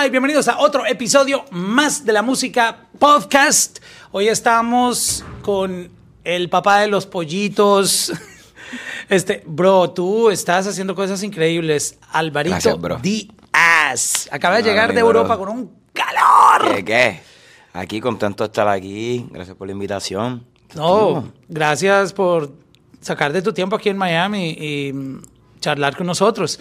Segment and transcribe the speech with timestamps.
[0.00, 3.80] Hola y bienvenidos a otro episodio más de la música podcast.
[4.12, 5.90] Hoy estamos con
[6.24, 8.10] el papá de los pollitos.
[9.10, 11.98] Este, bro, tú estás haciendo cosas increíbles.
[12.12, 12.98] Alvarito Gracias, bro.
[13.02, 14.26] Díaz.
[14.32, 15.08] Acaba de No, llegar de bro.
[15.20, 16.76] Europa con un calor.
[16.76, 17.20] ¿Qué, qué?
[17.74, 19.26] Aquí contento de estar aquí.
[19.30, 20.46] Gracias por la invitación.
[20.74, 22.54] No, gracias por
[23.02, 24.94] sacar de tu tiempo aquí en Miami y
[25.60, 26.58] charlar con nosotros.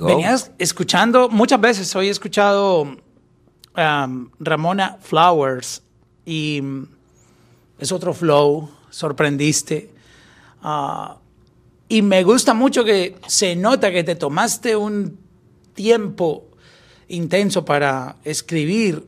[0.00, 5.82] Venías escuchando, muchas veces hoy he escuchado um, Ramona Flowers
[6.24, 6.86] y mm,
[7.78, 9.90] es otro flow, sorprendiste.
[10.62, 11.18] Ah,
[11.88, 15.18] y me gusta mucho que se nota que te tomaste un
[15.74, 16.46] tiempo
[17.08, 19.06] intenso para escribir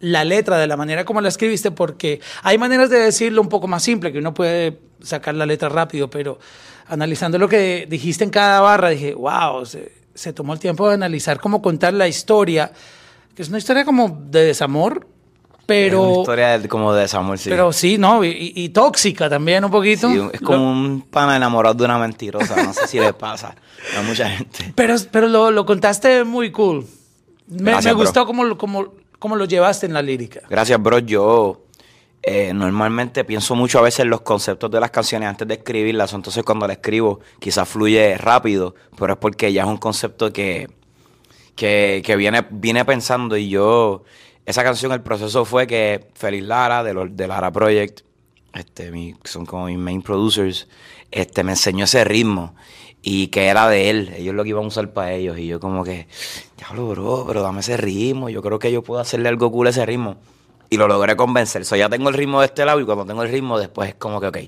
[0.00, 3.66] la letra de la manera como la escribiste, porque hay maneras de decirlo un poco
[3.68, 6.38] más simple, que uno puede sacar la letra rápido, pero
[6.88, 10.94] analizando lo que dijiste en cada barra, dije, wow, se, se tomó el tiempo de
[10.94, 12.72] analizar cómo contar la historia,
[13.34, 16.02] que es una historia como de desamor, Es pero...
[16.02, 17.48] una historia de- como de desamor, sí.
[17.50, 18.22] Pero sí, ¿no?
[18.24, 20.10] Y, y- tóxica también un poquito.
[20.10, 22.62] Sí, es como Lo- un pana enamorado de una mentirosa.
[22.62, 23.54] No sé si le pasa
[23.98, 24.72] a mucha gente.
[24.76, 26.86] Pero, pero lo, lo contaste muy cool.
[27.48, 30.40] Me, Gracias, me gustó cómo, cómo, cómo lo llevaste en la lírica.
[30.48, 30.98] Gracias, bro.
[31.00, 31.63] Yo
[32.26, 36.14] eh, normalmente pienso mucho a veces en los conceptos de las canciones antes de escribirlas.
[36.14, 40.70] Entonces, cuando la escribo, quizás fluye rápido, pero es porque ya es un concepto que,
[41.54, 43.36] que, viene, viene pensando.
[43.36, 44.04] Y yo,
[44.46, 48.00] esa canción, el proceso fue que Feliz Lara, de, los, de Lara Project,
[48.54, 50.66] este, son como mis main producers,
[51.10, 52.54] este, me enseñó ese ritmo
[53.02, 55.60] y que era de él, ellos lo que iban a usar para ellos y yo
[55.60, 56.06] como que,
[56.56, 59.70] diablo bro, pero dame ese ritmo, yo creo que yo puedo hacerle algo cool a
[59.70, 60.16] ese ritmo
[60.74, 63.22] y lo logré convencer, so ya tengo el ritmo de este lado y cuando tengo
[63.22, 64.38] el ritmo después es como que, ok,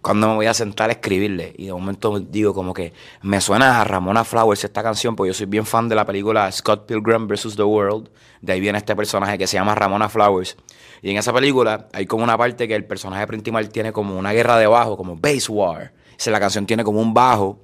[0.00, 3.80] cuando me voy a sentar a escribirle y de momento digo como que me suena
[3.80, 7.28] a Ramona Flowers esta canción porque yo soy bien fan de la película Scott Pilgrim
[7.28, 7.54] vs.
[7.54, 10.56] The World, de ahí viene este personaje que se llama Ramona Flowers
[11.02, 14.32] y en esa película hay como una parte que el personaje principal tiene como una
[14.32, 15.92] guerra de bajo, como bass war.
[16.24, 17.58] O la canción tiene como un bajo,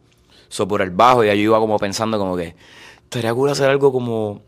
[0.49, 2.57] so por el bajo, y ahí yo iba como pensando como que
[3.05, 4.43] estaría cool hacer algo como,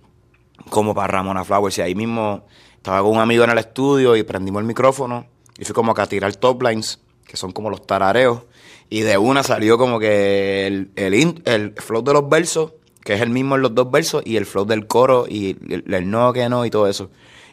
[0.70, 1.78] como para Ramona Flowers.
[1.78, 2.44] Y ahí mismo
[2.80, 5.26] estaba con un amigo en el estudio y prendimos el micrófono
[5.58, 8.44] y fui como que a tirar top lines, que son como los tarareos.
[8.88, 12.72] Y de una salió como que el, el, el flow de los versos,
[13.04, 16.10] que es el mismo en los dos versos, y el flow del coro y el,
[16.10, 17.10] no, que no y todo eso.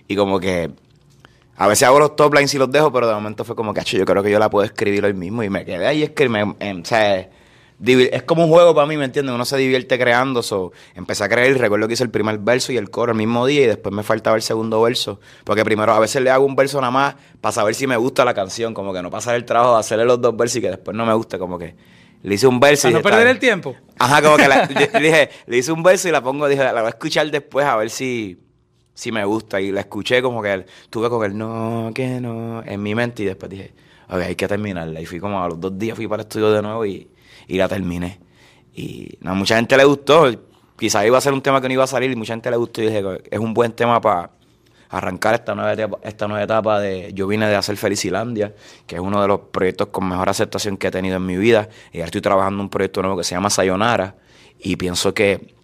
[0.08, 0.72] Y como que
[1.58, 3.82] a veces hago los top lines y los dejo, pero de momento fue como que,
[3.82, 5.44] "Acho, yo creo que yo la puedo escribir hoy mismo.
[5.44, 7.30] Y me quedé ahí, es que me, em, o sea,
[7.86, 9.34] es como un juego para mí, ¿me entiendes?
[9.36, 10.42] Uno se divierte creando.
[10.42, 13.18] So, empecé a creer y recuerdo que hice el primer verso y el coro el
[13.18, 15.20] mismo día y después me faltaba el segundo verso.
[15.44, 18.26] Porque primero a veces le hago un verso nada más para saber si me gusta
[18.26, 20.70] la canción, como que no pasar el trabajo de hacerle los dos versos y que
[20.70, 21.76] después no me guste, como que
[22.24, 23.62] le hice un verso Para y no dije, perder "Está el bien".
[23.62, 23.76] tiempo.
[24.00, 26.64] Ajá, como que la- le, le dije, le hice un verso y la pongo, dije,
[26.64, 28.40] la voy a escuchar después a ver si,
[28.96, 29.62] si me gusta.
[29.62, 33.28] Y la escuché como que tuve con el no, que no, en mi mente y
[33.28, 33.74] después dije,
[34.10, 35.00] ok, hay que terminarla.
[35.00, 37.08] Y fui como a los dos días, fui para el estudio de nuevo y,
[37.48, 38.20] y la terminé.
[38.74, 40.30] Y a mucha gente le gustó,
[40.78, 42.58] quizás iba a ser un tema que no iba a salir y mucha gente le
[42.58, 44.32] gustó y dije, es un buen tema para
[44.90, 48.54] arrancar esta nueva etapa, esta nueva etapa de yo vine de hacer Felicilandia,
[48.86, 51.68] que es uno de los proyectos con mejor aceptación que he tenido en mi vida.
[51.92, 54.16] Y ahora estoy trabajando en un proyecto nuevo que se llama Sayonara
[54.60, 55.56] y pienso que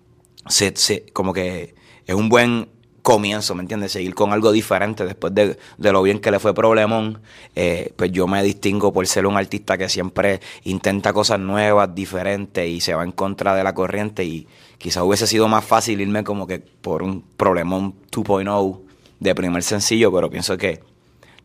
[0.47, 2.69] se, se- como que es un buen
[3.03, 3.91] comienzo, ¿me entiendes?
[3.91, 7.21] Seguir con algo diferente después de, de lo bien que le fue Problemón.
[7.55, 12.67] eh, pues yo me distingo por ser un artista que siempre intenta cosas nuevas, diferentes
[12.67, 14.47] y se va en contra de la corriente y
[14.79, 18.81] quizás hubiese sido más fácil irme como que por un Problemón 2.0
[19.19, 20.81] de primer sencillo, pero pienso que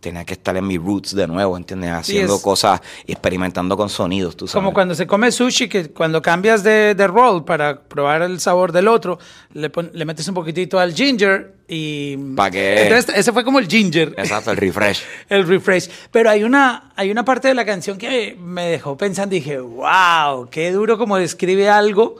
[0.00, 1.90] tenía que estar en mis roots de nuevo, ¿entiendes?
[1.90, 4.54] Haciendo es- cosas y experimentando con sonidos, tú sabes.
[4.62, 8.70] Como cuando se come sushi, que cuando cambias de, de roll para probar el sabor
[8.72, 9.18] del otro,
[9.54, 12.16] le, pon- le metes un poquitito al ginger y...
[12.36, 12.84] ¿Pa' qué?
[12.84, 14.14] Entonces, ese fue como el ginger.
[14.16, 15.02] Exacto, el refresh.
[15.28, 15.88] el refresh.
[16.12, 19.58] Pero hay una, hay una parte de la canción que me dejó pensando y dije,
[19.58, 22.16] wow, qué duro como describe algo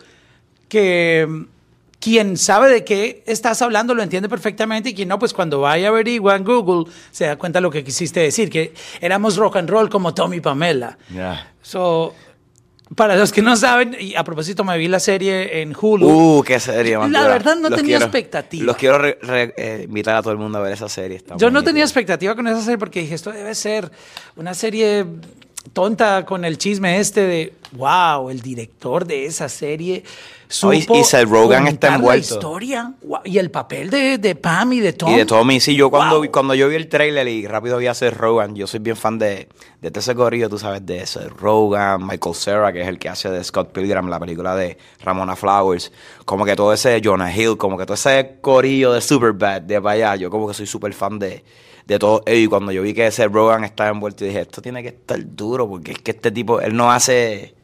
[0.69, 1.47] que
[2.01, 5.89] quien sabe de qué estás hablando lo entiende perfectamente y quien no, pues cuando vaya
[5.89, 9.57] a averigua en Google se da cuenta de lo que quisiste decir, que éramos rock
[9.57, 10.97] and roll como Tommy Pamela.
[11.13, 11.53] Ya.
[11.61, 12.15] So,
[12.95, 16.09] para los que no saben, y a propósito me vi la serie en Hulu.
[16.39, 18.65] Uh, qué serie más La verdad no Los tenía quiero- expectativa.
[18.65, 21.17] Los quiero re- re- eh, invitar a todo el mundo a ver esa serie.
[21.19, 23.91] está Yo no tenía expectativa con esa serie porque dije, esto debe ser
[24.37, 25.05] una serie
[25.73, 30.03] tonta con el chisme este de, wow, el director de esa serie
[30.49, 32.35] supo y Seth Rogen está envuelto.
[32.35, 32.93] La historia
[33.25, 35.13] y el papel de, de Pam y de Tom.
[35.13, 36.23] Y de Tommy, sí, yo cuando, Wow.
[36.23, 38.97] vi- cuando yo vi el trailer y rápido vi a Seth Rogen, yo soy bien
[38.97, 39.49] fan de,
[39.83, 43.31] de ese gorillo, tú sabes, de Seth Rogen, Michael Cera, que es el que hace
[43.31, 45.93] de Scott Pilgrim, la película de Ramona Flowers,
[46.25, 49.95] como que todo ese Jonah Hill, como que todo ese corillo de Superbad de para
[49.95, 51.45] allá, yo como que soy súper fan de,
[51.87, 54.83] de todo ello, y cuando yo vi que Seth Rogen estaba envuelto, dije, esto tiene
[54.83, 57.55] que estar duro, porque es que este tipo, él no hace...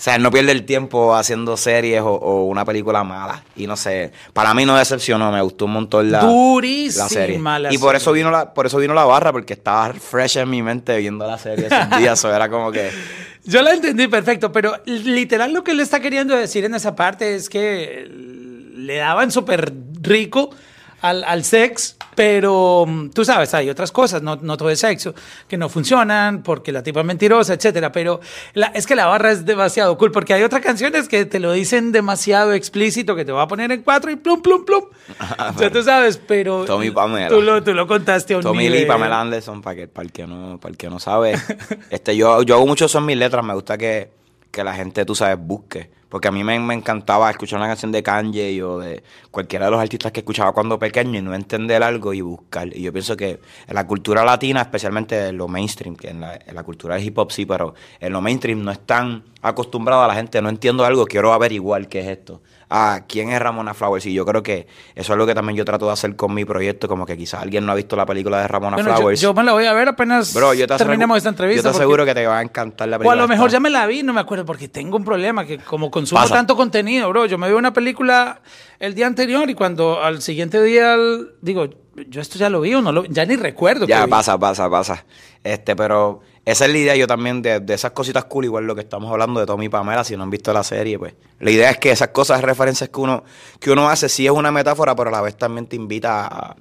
[0.00, 3.44] O sea, él no pierde el tiempo haciendo series o, o una película mala.
[3.54, 7.38] Y no sé, para mí no decepcionó, me gustó un montón la, Durísima la serie.
[7.38, 10.48] la y por eso vino la, por eso vino la barra, porque estaba fresh en
[10.48, 12.18] mi mente viendo la serie esos días.
[12.18, 12.90] Eso era como que.
[13.44, 17.34] Yo la entendí perfecto, pero literal lo que le está queriendo decir en esa parte
[17.34, 19.70] es que le daban súper
[20.00, 20.48] rico
[21.02, 25.14] al, al sex, pero mm, tú sabes, hay otras cosas, no, no todo es sexo,
[25.48, 27.92] que no funcionan porque la tipa es mentirosa, etcétera.
[27.92, 28.20] Pero
[28.54, 31.52] la- es que la barra es demasiado cool porque hay otras canciones que te lo
[31.52, 34.84] dicen demasiado explícito, que te va a poner en cuatro y plum, plum, plum.
[35.58, 37.28] ya tú sabes, pero Tommy Pamela.
[37.28, 38.86] Tú lo, tú lo contaste a un Tommy Lee y nivel.
[38.88, 41.34] Pamela Anderson, para que, para el que no, para el que no sabe.
[41.90, 44.10] este, yo, yo hago mucho eso en mis letras, me gusta que,
[44.50, 45.90] que la gente, tú sabes, busque.
[46.10, 49.70] Porque a mí me, me encantaba escuchar una canción de Kanye o de cualquiera de
[49.70, 52.68] los artistas que escuchaba cuando pequeño y no entender algo y buscar.
[52.76, 56.34] Y yo pienso que en la cultura latina, especialmente en lo mainstream, que en la,
[56.34, 60.08] en la cultura del hip hop sí, pero en lo mainstream no están acostumbrado a
[60.08, 62.42] la gente, no entiendo algo, quiero averiguar qué es esto.
[62.72, 64.06] Ah, ¿quién es Ramona Flowers?
[64.06, 66.44] Y yo creo que eso es lo que también yo trato de hacer con mi
[66.44, 69.20] proyecto, como que quizás alguien no ha visto la película de Ramona Bueno, Flowers.
[69.20, 71.64] yo me la voy a ver apenas Bro, yo te terminemos esta entrevista.
[71.68, 73.20] Yo te aseguro que te va a encantar la O película.
[73.20, 73.56] a lo mejor esta.
[73.56, 76.34] ya me la vi, no me acuerdo, porque tengo un problema que como consumo Pasa.
[76.34, 78.40] tanto contenido, bro, yo me veo una película
[78.78, 80.96] el día anterior y cuando al siguiente día
[81.42, 81.68] digo,
[82.08, 83.86] yo esto ya lo vi o no lo ya ni recuerdo.
[83.86, 84.10] Ya, vi.
[84.10, 85.04] pasa, pasa, pasa.
[85.42, 86.20] Este, pero
[86.50, 89.10] esa es la idea yo también de, de esas cositas cool, igual lo que estamos
[89.10, 91.14] hablando de Tommy y Pamela, si no han visto la serie, pues.
[91.38, 93.24] La idea es que esas cosas, referencias que uno,
[93.58, 96.56] que uno hace, sí es una metáfora, pero a la vez también te invita a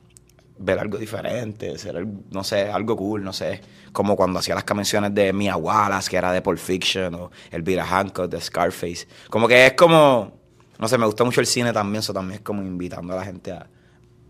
[0.60, 3.62] ver algo diferente, ser, no sé, algo cool, no sé.
[3.92, 7.86] Como cuando hacía las canciones de Mia Wallace, que era de Pulp Fiction, o Elvira
[7.86, 9.08] Hancock, de Scarface.
[9.30, 10.40] Como que es como,
[10.78, 13.26] no sé, me gusta mucho el cine también, eso también es como invitando a la
[13.26, 13.68] gente a,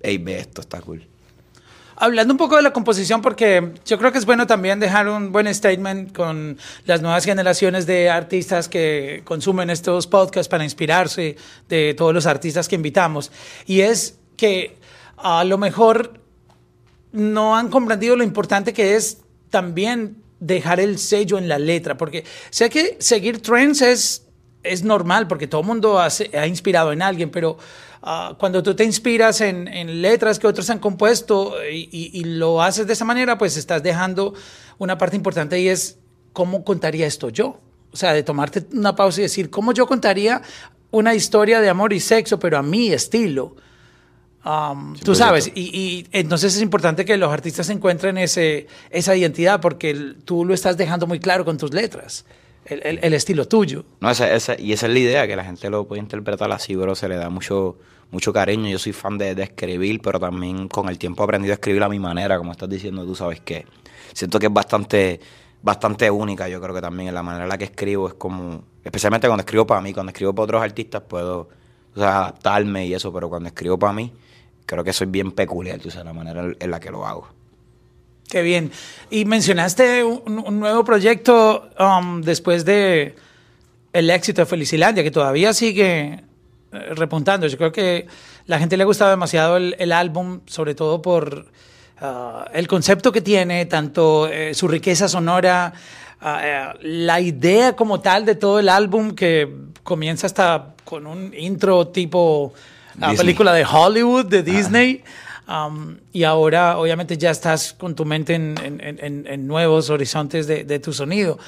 [0.01, 1.07] hey, ve esto, está cool.
[2.01, 5.33] Hablando un poco de la composición, porque yo creo que es bueno también dejar un
[5.33, 11.35] buen statement con las nuevas generaciones de artistas que consumen estos podcasts para inspirarse
[11.67, 13.33] de todos los artistas que invitamos.
[13.65, 14.77] Y es que
[15.17, 16.13] a lo mejor
[17.11, 19.17] no han comprendido lo importante que es
[19.49, 24.25] también dejar el sello en la letra, porque sé que seguir trends es,
[24.63, 27.57] es normal, porque todo el mundo hace- ha inspirado en alguien, pero
[28.01, 32.23] ah, cuando tú te inspiras en, en letras que otros han compuesto y, y- y
[32.23, 34.33] lo haces de esa manera, pues estás dejando
[34.77, 35.97] una parte importante y es
[36.33, 37.59] cómo contaría esto yo.
[37.91, 40.41] O sea, de tomarte una pausa y decir, ¿cómo yo contaría
[40.91, 43.55] una historia de amor y sexo, pero a mi estilo?
[44.45, 45.15] Um, tú 100%.
[45.15, 50.45] sabes, y, y entonces es importante que los artistas encuentren ese, esa identidad porque tú
[50.45, 52.25] lo estás dejando muy claro con tus letras,
[52.69, 53.83] el, estilo tuyo.
[53.99, 56.75] No, esa, esa- y esa es la idea, que la gente lo puede interpretar así,
[56.75, 56.95] bro.
[56.95, 57.77] Se le da mucho,
[58.11, 58.69] mucho cariño.
[58.69, 61.89] Yo soy fan de, escribir, pero también con el tiempo he aprendido a escribir a
[61.89, 63.65] mi manera, como estás diciendo, tú sabes que
[64.13, 65.19] siento que es bastante,
[65.61, 66.47] bastante única.
[66.47, 69.41] Yo creo que también en la manera en la que escribo es como, especialmente cuando
[69.41, 71.49] escribo para mí, cuando escribo para otros artistas puedo
[71.95, 74.13] o sea, adaptarme y eso, pero cuando escribo para mí,
[74.65, 77.38] creo que soy bien peculiar, tú sabes, la manera en la que lo hago.
[78.29, 78.71] Qué bien.
[79.09, 83.15] Y mencionaste un, un nuevo proyecto um, después de
[83.91, 86.23] el éxito de Felicilandia, que todavía sigue
[86.71, 87.47] eh, repuntando.
[87.47, 88.05] Yo creo que
[88.45, 91.47] la gente le ha gustado demasiado el, el álbum, sobre todo por
[91.99, 95.73] ah, el concepto que tiene, tanto eh, su riqueza sonora,
[96.21, 101.33] ah, eh, la idea como tal de todo el álbum, que comienza hasta con un
[101.35, 102.53] intro tipo
[102.99, 103.25] la Disney.
[103.25, 105.03] película de Hollywood, de Disney.
[105.49, 110.45] Um, y ahora, obviamente, ya estás con tu mente en, en- en- en nuevos horizontes
[110.45, 111.39] de, de tu sonido.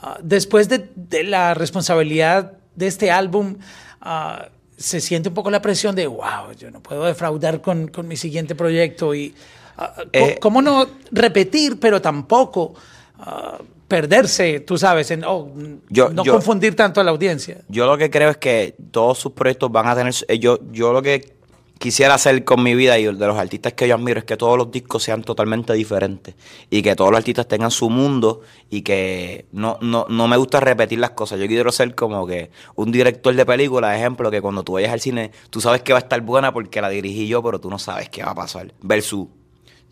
[0.00, 3.56] Ah, después de, de la responsabilidad de este álbum,
[4.00, 4.46] ah,
[4.76, 8.16] se siente un poco la presión de, wow, yo no puedo defraudar con, con mi
[8.16, 9.12] siguiente proyecto.
[9.12, 9.34] Y,
[9.76, 12.74] co- Eh, ¿Cómo no repetir, pero tampoco
[13.88, 15.50] perderse, tú sabes, en oh,
[15.88, 17.62] Yo- no yo- confundir tanto a la audiencia?
[17.68, 20.14] Yo lo que creo es que todos sus proyectos van a tener.
[20.28, 21.37] eh, Yo, yo lo que
[21.78, 24.58] quisiera hacer con mi vida y de los artistas que yo admiro es que todos
[24.58, 26.34] los discos sean totalmente diferentes
[26.70, 30.60] y que todos los artistas tengan su mundo y que no, no, no me gusta
[30.60, 31.38] repetir las cosas.
[31.38, 35.00] Yo quiero ser como que un director de película, ejemplo, que cuando tú vayas al
[35.00, 37.78] cine, tú sabes que va a estar buena porque la dirigí yo, pero tú no
[37.78, 38.74] sabes qué va a pasar.
[38.82, 39.28] Versus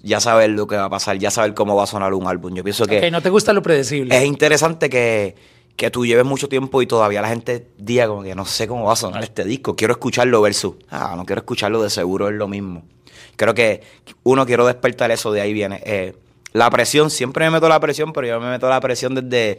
[0.02, 2.54] ya saber lo que va a pasar, ya saber cómo va a sonar un álbum.
[2.54, 3.10] Yo pienso que...
[3.10, 4.16] No te gusta lo predecible.
[4.16, 5.34] Es interesante que,
[5.76, 8.84] que tú lleves mucho tiempo y todavía la gente diga como que no sé cómo
[8.84, 12.34] va a sonar este disco, quiero escucharlo versus, ah, no quiero escucharlo, de seguro es
[12.34, 12.82] lo mismo.
[13.36, 13.82] Creo que
[14.22, 15.82] uno quiero despertar eso, de ahí viene.
[15.84, 16.14] Eh,
[16.52, 19.58] la presión, siempre me meto la presión, pero yo me meto la presión desde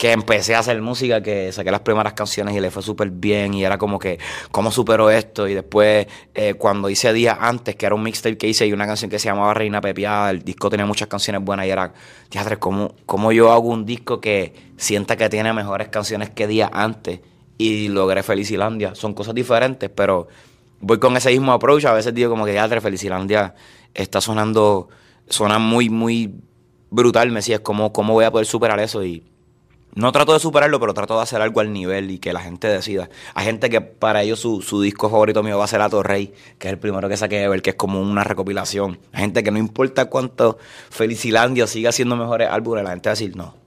[0.00, 3.52] que empecé a hacer música, que saqué las primeras canciones y le fue súper bien
[3.52, 4.18] y era como que,
[4.50, 5.46] ¿cómo supero esto?
[5.46, 8.86] Y después, eh, cuando hice días antes, que era un mixtape que hice y una
[8.86, 11.92] canción que se llamaba Reina Pepiada, el disco tenía muchas canciones buenas y era,
[12.30, 16.70] teatro, ¿cómo, ¿cómo yo hago un disco que sienta que tiene mejores canciones que días
[16.72, 17.20] antes?
[17.58, 18.94] Y logré Felicilandia.
[18.94, 20.28] Son cosas diferentes, pero
[20.80, 21.84] voy con ese mismo approach.
[21.84, 23.54] A veces digo como que, teatro, Felicilandia
[23.92, 24.88] está sonando,
[25.28, 26.36] suena muy, muy
[26.88, 27.28] brutal.
[27.28, 29.04] Me decías, ¿cómo, ¿cómo voy a poder superar eso?
[29.04, 29.29] Y
[29.94, 32.68] no trato de superarlo, pero trato de hacer algo al nivel y que la gente
[32.68, 33.10] decida.
[33.34, 36.32] Hay gente que para ellos su, su disco favorito mío va a ser Ato Rey,
[36.58, 38.98] que es el primero que saqué ver, que es como una recopilación.
[39.12, 40.58] Hay gente que no importa cuánto
[40.90, 43.59] Felicilandia siga haciendo mejores álbumes, la gente va a decir, no,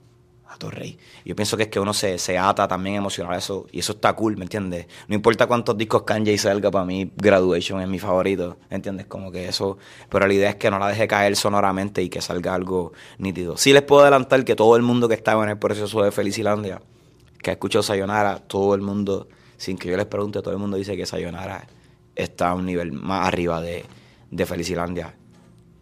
[0.62, 0.98] a Rey.
[1.24, 3.92] Yo pienso que es que uno se, se ata también emocional a eso, y eso
[3.92, 4.86] está cool, ¿me entiendes?
[5.08, 9.06] No importa cuántos discos Kanye salga, para mí Graduation es mi favorito, ¿entiendes?
[9.06, 12.20] Como que eso, pero la idea es que no la deje caer sonoramente y que
[12.20, 13.56] salga algo nítido.
[13.56, 16.80] Sí les puedo adelantar que todo el mundo que estaba en el proceso de Felicilandia,
[17.42, 20.76] que ha escuchado Sayonara, todo el mundo, sin que yo les pregunte, todo el mundo
[20.76, 21.66] dice que Sayonara
[22.14, 23.84] está a un nivel más arriba de,
[24.30, 25.14] de Felicilandia.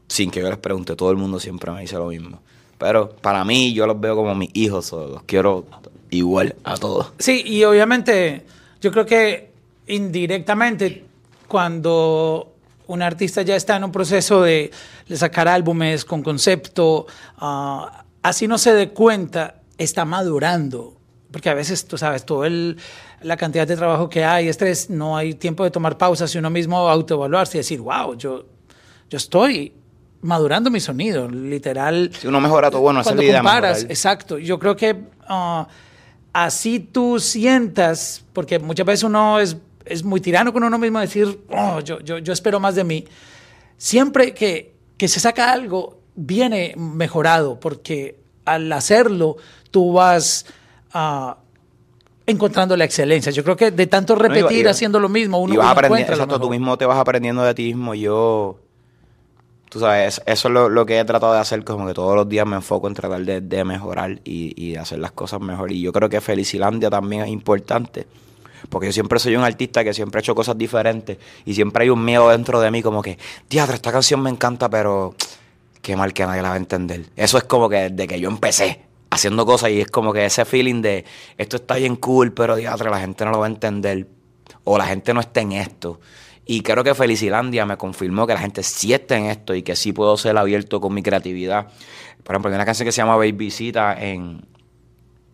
[0.08, 2.42] Sin que yo les pregunte, todo el mundo siempre me dice lo mismo.
[2.82, 5.64] Pero para mí, yo los veo como mis hijos, los quiero
[6.10, 7.12] igual a todos.
[7.20, 8.44] Sí, y obviamente,
[8.80, 9.52] yo creo que
[9.86, 11.04] indirectamente,
[11.46, 12.54] cuando
[12.88, 14.72] un artista ya está en un proceso de,
[15.14, 17.06] sacar álbumes con concepto,
[17.38, 20.96] ah, así no se dé cuenta, está madurando.
[21.30, 22.78] Porque a veces, tú sabes, todo el,
[23.20, 26.50] la cantidad de trabajo que hay, estrés, no hay tiempo de tomar pausas y uno
[26.50, 28.44] mismo autoevaluarse y decir, wow, yo,
[29.08, 29.72] yo estoy
[30.22, 32.10] madurando mi sonido, literal.
[32.18, 34.38] Si uno mejora todo, bueno, cuando comparas, exacto.
[34.38, 34.92] Yo creo que
[35.28, 35.64] uh,
[36.32, 41.40] así tú sientas, porque muchas veces uno es, es muy tirano con uno mismo decir,
[41.50, 43.04] oh, yo, yo, yo espero más de mí.
[43.76, 49.36] Siempre que, que se saca algo, viene mejorado, porque al hacerlo
[49.70, 50.46] tú vas
[50.94, 51.32] uh,
[52.26, 53.32] encontrando la excelencia.
[53.32, 56.78] Yo creo que de tanto repetir haciendo lo mismo, uno, y vas exacto, tú mismo
[56.78, 57.94] te vas aprendiendo de ti mismo.
[57.94, 58.60] Yo
[59.72, 62.46] tú sabes, eso es lo, que he tratado de hacer, como que todos los días
[62.46, 65.72] me enfoco en tratar de, mejorar y, y, hacer las cosas mejor.
[65.72, 68.06] Y yo creo que Felicilandia también es importante,
[68.68, 71.88] porque yo siempre soy un artista que siempre he hecho cosas diferentes y siempre hay
[71.88, 73.16] un miedo dentro de mí como que,
[73.48, 75.14] teatro, esta canción me encanta, pero
[75.80, 77.06] qué mal que nadie la va a entender.
[77.16, 80.44] Eso es como que desde que yo empecé haciendo cosas y es como que ese
[80.44, 81.06] feeling de,
[81.38, 84.06] esto está bien cool, pero teatro, la gente no lo va a entender
[84.64, 85.98] o la gente no está en esto.
[86.44, 89.76] Y creo que Felicilandia me confirmó que la gente sí está en esto y que
[89.76, 91.68] sí puedo ser abierto con mi creatividad.
[92.24, 94.44] Por ejemplo, hay una canción que se llama Babycita en,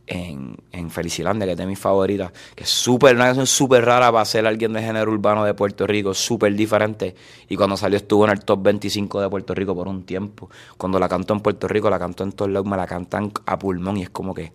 [0.07, 4.25] en, en Felicilandia, que es de mis favoritas, que es una canción súper rara para
[4.27, 7.15] ser alguien de género urbano de Puerto Rico, súper diferente.
[7.49, 10.51] Y cuando salió estuvo en el top 25 de Puerto Rico por un tiempo.
[10.77, 13.59] Cuando la canto en Puerto Rico, la canto en todos lados, me la cantan a
[13.59, 14.53] pulmón y es como que,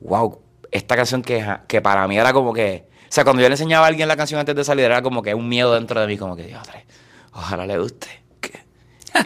[0.00, 0.40] wow,
[0.72, 3.88] esta canción que, que para mí era como que sea, cuando yo le enseñaba a
[3.88, 6.34] alguien la canción antes de salir, era como que un miedo dentro de mí, como
[6.34, 6.62] que, Dios,
[7.32, 8.08] ojalá le guste.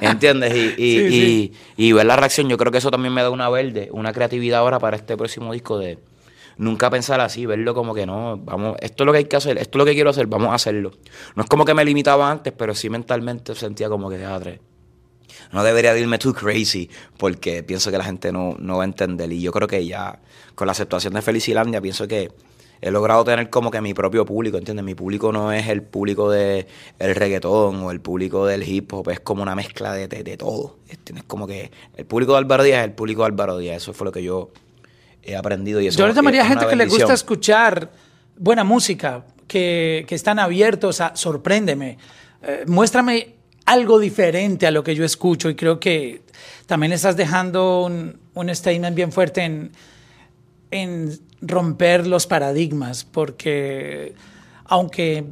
[0.01, 0.55] ¿Entiendes?
[0.77, 4.13] Y, y, ver la reacción, yo creo que eso también me da una verde, una
[4.13, 6.01] creatividad ahora para este próximo disco de
[6.57, 9.59] nunca pensar así, verlo como que no, vamos, esto es lo que hay que hacer,
[9.59, 10.91] esto es lo que quiero hacer, vamos a hacerlo.
[11.37, 14.43] No es como que me limitaba antes, pero sí mentalmente sentía como que, Dios,
[15.53, 19.31] no debería irme too crazy porque pienso que la gente no, no va a entender.
[19.33, 20.19] Y yo creo que ya
[20.55, 22.33] con la aceptación de Felicilandia, pienso que
[22.81, 24.85] he logrado tener como que mi propio público, ¿entiendes?
[24.85, 26.67] Mi público no es el público del
[26.99, 30.77] el reggaetón o el público del hip hop, es como una mezcla de, de, todo.
[30.89, 33.93] Es como que el público de Álvaro Díaz es el público de Álvaro Díaz, eso
[33.93, 34.51] fue lo que yo
[35.23, 35.81] he aprendido.
[35.81, 37.91] Y eso yo le llamaría a gente que le gusta escuchar
[38.37, 41.99] buena música, que, que están abiertos a sorpréndeme,
[42.43, 46.23] eh, muéstrame algo diferente a lo que yo escucho y creo que
[46.67, 49.73] también estás dejando un, un statement bien fuerte en,
[50.71, 54.15] en romper los paradigmas, porque
[54.65, 55.25] aunque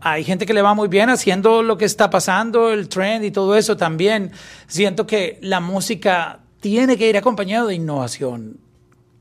[0.00, 3.30] hay gente que le va muy bien haciendo lo que está pasando, el trend y
[3.30, 4.32] todo eso también,
[4.66, 8.58] siento que la música tiene que ir acompañado de innovación,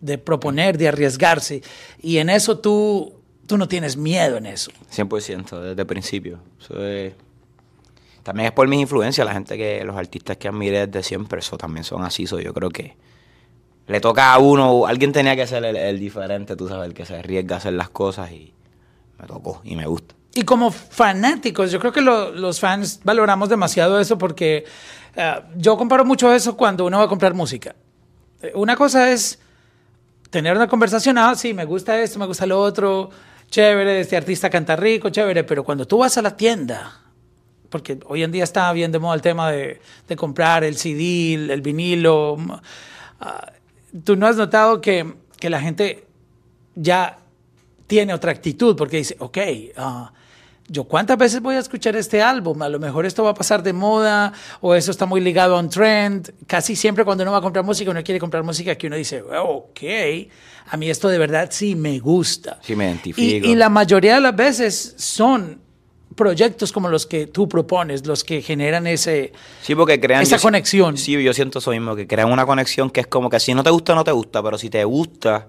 [0.02, 1.62] de proponer, de arriesgarse,
[2.02, 3.14] y en eso tú,
[3.46, 4.72] tú no tienes miedo en eso.
[4.96, 6.40] 100%, desde el principio.
[8.24, 11.58] También es por mis influencias, la gente que, los artistas que admiré desde siempre, eso
[11.58, 12.96] también son así, yo creo que
[13.90, 17.18] le toca a uno, alguien tenía que ser el, diferente, tú sabes, el que se
[17.18, 18.54] arriesga a hacer las cosas y
[19.20, 20.14] me tocó y me gusta.
[20.36, 24.64] Y como fanáticos, yo creo que los fans valoramos demasiado eso porque
[25.16, 27.76] eh, yo comparo mucho eso cuando uno va a comprar música.
[28.44, 29.40] Eh, Una cosa es
[30.30, 33.10] tener una conversación, ah, sí, me gusta esto, me gusta lo otro,
[33.50, 37.02] chévere, este artista canta rico, chévere, pero cuando tú vas a la tienda,
[37.72, 41.34] porque hoy en día está bien de moda el tema de, de comprar el CD,
[41.34, 42.38] el, vinilo,
[43.20, 43.54] ah,
[44.04, 46.06] tú no has notado que, que la gente
[46.76, 47.20] ya
[47.88, 49.38] tiene otra actitud, porque dice, ok,
[49.78, 50.14] ah,
[50.68, 53.64] yo cuántas veces voy a escuchar este álbum, a lo mejor esto va a pasar
[53.64, 54.32] de moda
[54.62, 56.32] o eso está muy ligado a un trend.
[56.46, 59.24] Casi siempre cuando uno va a comprar música, uno quiere comprar música que uno dice,
[59.24, 59.80] ok,
[60.68, 62.60] a mí esto de verdad sí me gusta.
[62.62, 63.48] Sí me identifico.
[63.48, 65.60] Y, y la mayoría de las veces son
[66.20, 70.22] proyectos como los que tú propones, los que generan ese, Sí, porque crean...
[70.22, 70.98] esa yo conexión.
[70.98, 73.64] Sí, yo siento eso mismo, que crean una conexión que es como que si no
[73.64, 75.48] te gusta, no te gusta, pero si te gusta,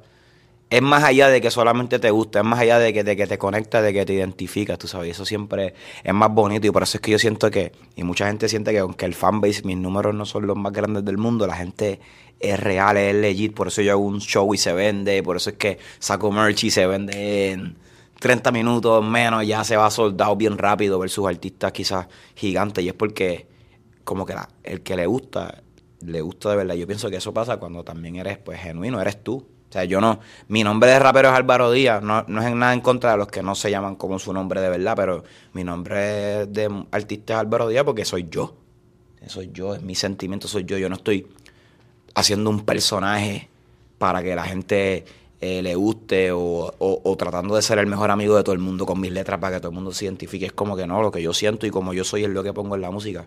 [0.71, 3.27] es más allá de que solamente te gusta, es más allá de que, de que
[3.27, 5.75] te conecta, de que te identificas, tú sabes, eso siempre
[6.05, 8.71] es más bonito y por eso es que yo siento que, y mucha gente siente
[8.71, 11.99] que aunque el fanbase, mis números no son los más grandes del mundo, la gente
[12.39, 15.51] es real, es legit, por eso yo hago un show y se vende, por eso
[15.51, 17.77] es que saco merch y se vende en
[18.21, 22.95] 30 minutos menos, ya se va soldado bien rápido versus artistas quizás gigantes, y es
[22.95, 23.49] porque
[24.05, 25.63] como que la- el que le gusta,
[26.05, 26.75] le gusta de verdad.
[26.77, 29.37] Yo pienso que eso pasa cuando también eres pues genuino, eres tú.
[29.69, 32.59] O sea, yo no, mi nombre de rapero es Álvaro Díaz, no, no es en
[32.59, 35.23] nada en contra de los que no se llaman como su nombre de verdad, pero
[35.53, 38.57] mi nombre de artista es Álvaro Díaz porque soy yo.
[39.27, 40.77] Soy yo, es mi sentimiento, soy yo.
[40.79, 41.27] Yo no estoy
[42.15, 43.49] haciendo un personaje
[43.99, 45.05] para que la gente
[45.41, 46.41] eh, le guste o,
[46.79, 49.39] o- o tratando de ser el mejor amigo de todo el mundo con mis letras
[49.41, 50.47] para que todo el mundo se identifique.
[50.47, 52.53] Es como que no, lo que yo siento y como yo soy es lo que
[52.53, 53.27] pongo en la música.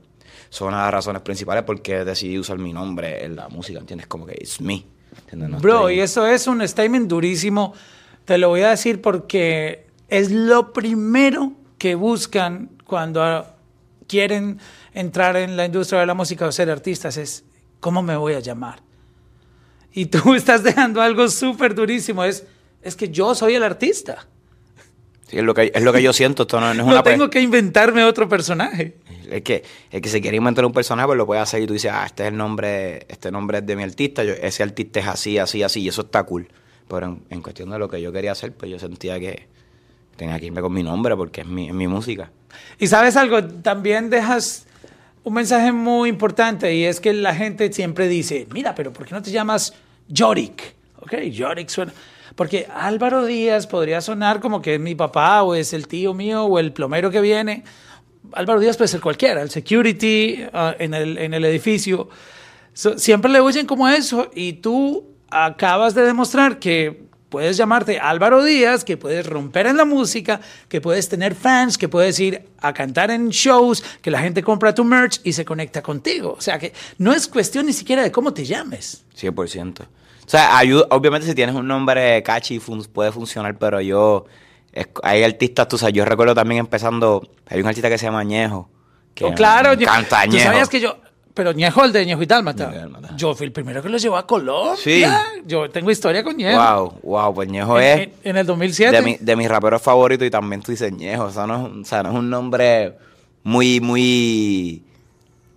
[0.49, 4.07] Son las razones principales porque decidí usar mi nombre en la música, ¿entiendes?
[4.07, 4.85] Como que it's me.
[5.31, 7.73] No Bro, estoy- y eso es un statement durísimo.
[8.25, 13.45] Te lo voy a decir porque es lo primero que buscan cuando
[14.07, 14.59] quieren
[14.93, 17.17] entrar en la industria de la música o ser artistas.
[17.17, 17.43] Es,
[17.79, 18.81] ¿cómo me voy a llamar?
[19.93, 22.23] Y tú estás dejando algo súper durísimo.
[22.23, 22.45] Es,
[22.81, 24.27] es que yo soy el artista.
[25.27, 26.43] Sí, es, lo que, es lo que yo siento.
[26.43, 27.03] Esto no, no es No una...
[27.03, 28.95] tengo que inventarme otro personaje.
[29.29, 31.73] El que, el que se quiere inventar un personaje, pues lo puede hacer y tú
[31.73, 34.99] dices, ah, este es el nombre, este nombre es de mi artista, yo- ese artista
[34.99, 36.49] es así, así, así, y eso está cool.
[36.87, 39.47] Pero en, en cuestión de lo que yo quería hacer, pues yo sentía que
[40.17, 42.29] tenía que irme con mi nombre porque es mi, es mi música.
[42.77, 44.67] Y sabes algo, también dejas
[45.23, 49.15] un mensaje muy importante y es que la gente siempre dice, mira, pero ¿por qué
[49.15, 49.73] no te llamas
[50.07, 50.75] Yorick?
[51.01, 51.93] Ok, Yorick suena...
[52.35, 56.45] Porque Álvaro Díaz podría sonar como que es mi papá o es el tío mío
[56.45, 57.63] o el plomero que viene.
[58.31, 62.09] Álvaro Díaz puede ser cualquiera, el security ah, en, el, en el edificio.
[62.73, 67.02] Siempre le oyen como eso y tú acabas de demostrar que
[67.33, 71.89] puedes llamarte Álvaro Díaz, que puedes romper en la música, que puedes tener fans, que
[71.89, 75.81] puedes ir a cantar en shows, que la gente compra tu merch y se conecta
[75.81, 76.35] contigo.
[76.37, 79.03] O sea que no es cuestión ni siquiera de cómo te llames.
[79.19, 79.81] 100%.
[79.81, 84.25] O sea, ayuda, obviamente si tienes un nombre catchy fun- puede funcionar, pero yo,
[84.71, 88.23] es- hay artistas, tú sabes, yo recuerdo también empezando, hay un artista que se llama
[88.23, 88.69] Ñejo.
[89.15, 90.45] Que Oh, claro, me encanta tú Ñejo.
[90.45, 90.97] sabías que yo,
[91.33, 92.67] pero Ñejo, el de Ñejo y Dálmata.
[92.71, 93.15] Dálmata.
[93.17, 94.75] Yo fui el primero que los llevó a Colombia.
[94.77, 95.03] Sí.
[95.45, 96.59] Yo tengo historia con Ñejo.
[96.59, 98.07] Wow, wow, pues Ñejo En, es...
[98.07, 98.95] en- en el 2007.
[98.95, 101.25] de, mi- de mis raperos favoritos y también tú dices Ñejo.
[101.25, 102.93] O sea, no es, un- o sea, no es un nombre
[103.43, 104.83] muy, muy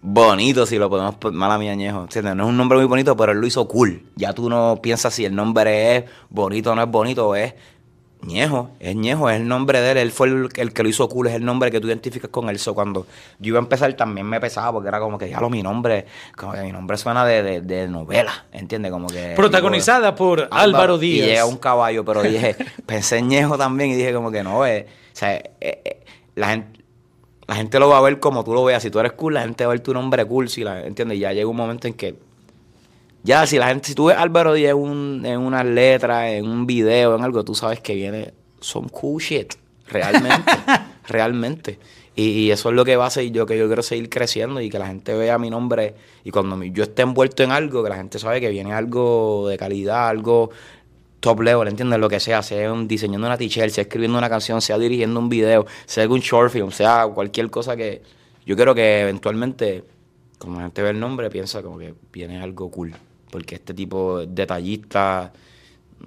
[0.02, 2.02] bonito, si lo podemos poner mala mía Ñejo.
[2.02, 2.34] ¿entiendes?
[2.36, 4.02] No es un nombre muy bonito, pero él lo hizo cool.
[4.14, 7.54] Ya tú no piensas si el nombre es bonito o no es bonito, es
[8.26, 11.08] Ñejo, es Ñejo, es el nombre de él, él fue el, el que lo hizo
[11.08, 12.58] cool, es el nombre que tú identificas con él.
[12.58, 13.06] So, cuando
[13.38, 16.06] yo iba a empezar también me pesaba porque era como que ya lo mi nombre,
[16.36, 18.90] como que mi nombre suena de, de, de novela, ¿entiendes?
[18.92, 21.26] Como que Protagonizada por Álvaro y Díaz.
[21.26, 24.86] llega un caballo, pero dije, pensé en Ñejo también y dije como que no, eh,
[24.88, 26.76] o sea, eh, eh, la gente
[27.48, 28.82] la gente lo va a ver como tú lo veas.
[28.82, 31.18] Si tú eres cool, la gente va a ver tu nombre cool, si la, ¿entiendes?
[31.18, 32.16] Ya llega un momento en que
[33.26, 36.48] ya si la gente, si tú ves Álvaro Díaz en, un, en unas letras, en
[36.48, 39.54] un video, en algo, tú sabes que viene some cool shit,
[39.88, 40.50] realmente,
[41.08, 41.78] realmente.
[42.14, 44.60] Y, y eso es lo que va a ser yo, que yo quiero seguir creciendo
[44.60, 47.82] y que la gente vea mi nombre y cuando mi- yo esté envuelto en algo,
[47.82, 50.50] que la gente sabe que viene algo de calidad, algo
[51.20, 51.98] top level, ¿entiendes?
[51.98, 55.28] Lo que sea, sea un, diseñando una t-shirt, sea escribiendo una canción, sea dirigiendo un
[55.28, 58.02] video, sea un short film, sea cualquier cosa que
[58.46, 59.84] yo quiero que eventualmente,
[60.38, 62.94] como la gente ve el nombre, piensa como que viene algo cool.
[63.36, 65.30] Porque este tipo de detallista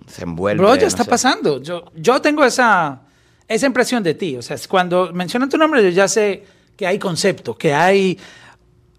[0.07, 0.63] se envuelve.
[0.63, 1.09] Bro, ya no está sé.
[1.11, 1.61] pasando.
[1.61, 3.01] Yo, yo tengo esa,
[3.47, 4.35] esa impresión de ti.
[4.35, 6.43] O sea, cuando mencionan tu nombre, yo ya sé
[6.75, 8.17] que hay concepto, que hay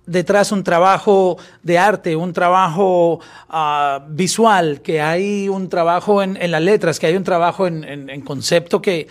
[0.06, 6.52] detrás un trabajo de arte, un trabajo ah, visual, que hay un trabajo en, en
[6.52, 9.08] las letras, que hay un trabajo en, en- en concepto que,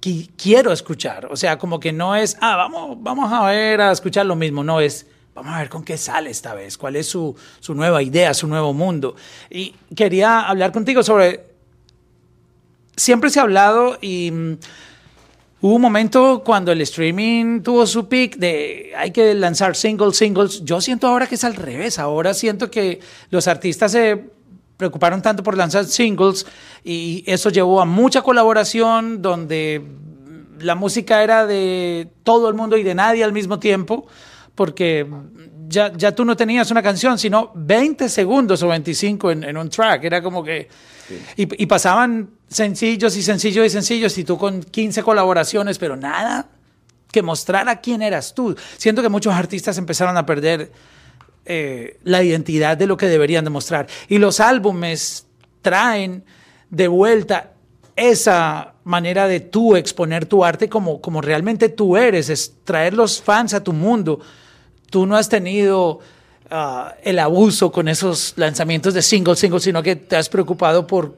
[0.00, 1.26] que quiero escuchar.
[1.32, 4.62] O sea, como que no es, ah, vamos, vamos a ver, a escuchar lo mismo.
[4.62, 8.02] No es, vamos a ver con qué sale esta vez, cuál es su, su nueva
[8.02, 9.16] idea, su nuevo mundo.
[9.50, 11.44] Y quería hablar contigo sobre,
[12.96, 14.30] siempre se ha hablado y...
[14.30, 14.52] mm,
[15.64, 20.64] Hubo un momento cuando el streaming tuvo su peak de hay que lanzar singles, singles.
[20.64, 22.00] Yo siento ahora que es al revés.
[22.00, 22.98] Ahora siento que
[23.30, 24.24] los artistas se
[24.76, 26.46] preocuparon tanto por lanzar singles
[26.82, 29.86] y eso llevó a mucha colaboración donde
[30.58, 34.08] la música era de todo el mundo y de nadie al mismo tiempo
[34.54, 35.06] porque
[35.68, 39.68] ya, ya tú no tenías una canción, sino 20 segundos o 25 en, en un
[39.68, 40.04] track.
[40.04, 40.68] Era como que...
[41.36, 46.48] Y, y pasaban sencillos y sencillos y sencillos y tú con 15 colaboraciones, pero nada
[47.12, 48.56] que mostrara quién eras tú.
[48.76, 50.72] Siento que muchos artistas empezaron a perder
[51.44, 53.86] eh, la identidad de lo que deberían demostrar.
[54.08, 55.26] Y los álbumes
[55.60, 56.24] traen
[56.70, 57.52] de vuelta
[57.94, 63.20] esa manera de tú exponer tu arte como, como realmente tú eres, es traer los
[63.20, 64.20] fans a tu mundo.
[64.92, 66.00] Tú no has tenido
[66.50, 71.16] ah, el abuso con esos lanzamientos de single, single, sino que te has preocupado por,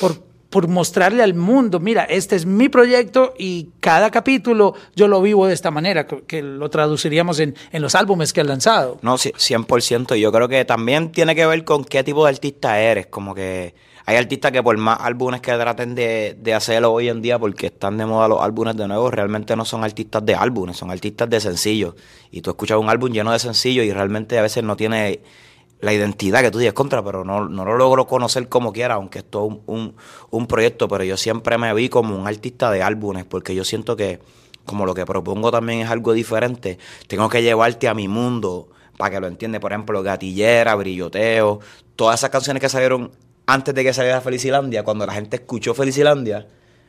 [0.00, 5.20] por, por mostrarle al mundo, mira, este es mi proyecto y cada capítulo yo lo
[5.20, 8.98] vivo de esta manera, que, lo traduciríamos en, en los álbumes que has lanzado.
[9.02, 10.16] No, sí, 100%.
[10.16, 13.08] Y yo creo que también tiene que ver con qué tipo de artista eres.
[13.08, 13.74] Como que
[14.06, 17.66] hay artistas que por más álbumes que traten de, de hacerlo hoy en día, porque
[17.66, 21.28] están de moda los álbumes de nuevo, realmente no son artistas de álbumes, son artistas
[21.28, 21.96] de sencillos.
[22.30, 25.20] Y tú escuchas un álbum lleno de sencillos y realmente a veces no tiene
[25.80, 29.18] la identidad que tú dices contra, pero no, no lo logro conocer como quiera, aunque
[29.18, 29.96] esto es un, un,
[30.30, 33.96] un proyecto, pero yo siempre me vi como un artista de álbumes, porque yo siento
[33.96, 34.20] que
[34.64, 39.10] como lo que propongo también es algo diferente, tengo que llevarte a mi mundo para
[39.10, 39.60] que lo entiendas.
[39.60, 41.60] Por ejemplo, Gatillera, Brilloteo,
[41.96, 43.10] todas esas canciones que salieron
[43.46, 46.46] antes de que saliera Felicilandia, cuando la gente escuchó Felicilandia,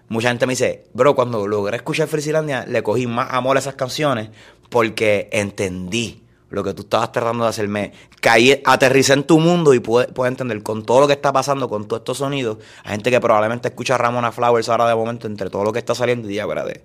[0.10, 3.76] mucha gente me dice, bro, cuando logré escuchar Felicilandia, le cogí más amor a esas
[3.76, 4.30] canciones
[4.70, 7.92] porque entendí lo que tú estabas tratando de hacerme.
[8.22, 11.70] Caí, aterricé en tu mundo y pude, pude entender con todo lo que está pasando,
[11.70, 12.58] con todos estos sonidos.
[12.84, 15.94] Hay gente que probablemente escucha Ramona Flowers ahora de momento entre todo lo que está
[15.94, 16.84] saliendo y diga, espérate,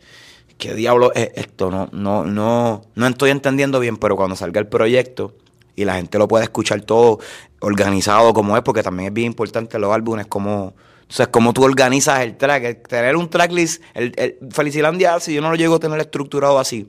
[0.59, 1.71] ¿qué diablo es esto?
[1.71, 5.35] No, no, no, no estoy entendiendo bien, pero cuando salga el proyecto
[5.77, 7.21] y la gente lo pueda escuchar todo
[7.62, 10.75] organizado como es, porque también es bien importante los álbumes, como...
[11.09, 15.42] O sea, tú organizas el track, el tener un tracklist, el, el Felicilandia, si yo
[15.42, 16.88] no lo llego a tener estructurado así,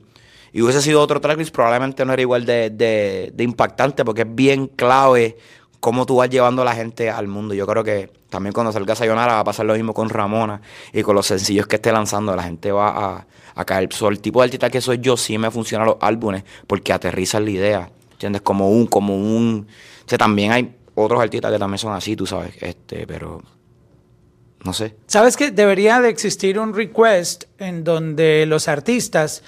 [0.54, 4.34] y hubiese sido otro tracklist, probablemente no era igual de, de, de, impactante porque es
[4.34, 5.36] bien clave
[5.80, 7.54] cómo tú vas llevando a la gente al mundo.
[7.54, 11.02] Yo creo que también cuando salga Sayonara va a pasar lo mismo con Ramona y
[11.02, 12.36] con los sencillos que esté lanzando.
[12.36, 13.92] La gente va a, a caer.
[13.92, 17.44] So, el tipo de artista que soy yo sí me funcionan los álbumes porque aterrizan
[17.44, 17.90] la idea.
[18.12, 18.42] ¿Entiendes?
[18.42, 19.66] Como un, como un...
[20.04, 22.54] O sea, también hay otros artistas que también son así, tú sabes.
[22.60, 23.42] Este, pero
[24.64, 24.96] no sé.
[25.06, 29.42] ¿Sabes que debería de existir un request en donde los artistas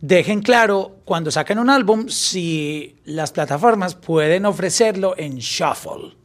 [0.00, 6.16] dejen claro cuando saquen un álbum si las plataformas pueden ofrecerlo en shuffle?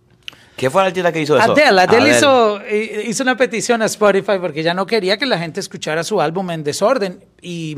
[0.58, 1.51] ¿Qué fue la artista que hizo eso?
[1.51, 1.82] Adele.
[1.82, 2.60] Adele hizo,
[3.08, 6.49] hizo, una petición a Spotify porque ya no quería que la gente escuchara su álbum
[6.49, 7.23] en desorden.
[7.41, 7.78] Y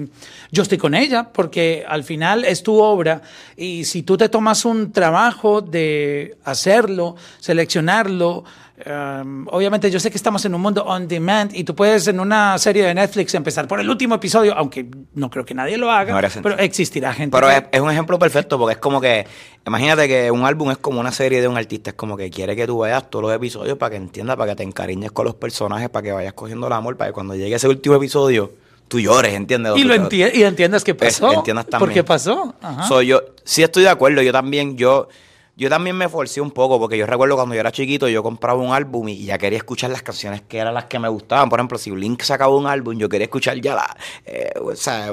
[0.51, 3.21] yo estoy con ella porque al final es tu obra.
[3.57, 8.45] Y si tú te tomas un trabajo de hacerlo, seleccionarlo,
[8.85, 12.17] Um, obviamente yo sé que estamos en un mundo on demand y tú puedes en
[12.17, 15.91] una serie de Netflix empezar por el último episodio, aunque no creo que nadie lo
[15.91, 17.35] haga, no pero existirá gente.
[17.35, 17.57] Pero que...
[17.57, 19.27] es, es, un ejemplo perfecto porque es como que,
[19.67, 22.55] imagínate que un álbum es como una serie de un artista, es como que quiere
[22.55, 25.35] que tú veas todos los episodios para que entiendas, para que te encariñes con los
[25.35, 28.53] personajes, para que vayas cogiendo el amor, para que cuando llegue ese último episodio
[28.89, 29.73] tú llores, ¿entiendes?
[29.77, 31.31] Y, lo enti y entiendas qué pasó.
[31.31, 31.87] entiendas también.
[31.87, 32.55] ¿Por qué pasó?
[32.61, 32.87] Ajá.
[32.87, 35.07] So, yo sí estoy de acuerdo, yo también, yo...
[35.55, 38.61] Yo también me forcé un poco porque yo recuerdo cuando yo era chiquito yo compraba
[38.61, 41.49] un álbum y ya quería escuchar las canciones que eran las que me gustaban.
[41.49, 45.11] Por ejemplo, si Blink sacaba un álbum, yo quería escuchar ya la, eh, o sea,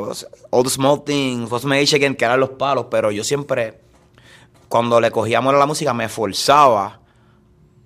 [0.51, 3.81] All the Small Things, What's Age Again, que eran los palos, pero yo siempre,
[4.69, 7.01] cuando le cogía amor a la música, me forzaba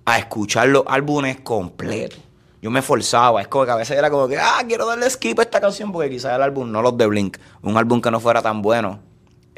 [0.05, 2.21] a escuchar los álbumes completos.
[2.63, 5.39] Yo me forzaba, es como que a veces era como que, ah, quiero darle skip
[5.39, 8.21] a esta canción porque quizás el álbum, no los de Blink, un álbum que no
[8.21, 9.11] fuera tan bueno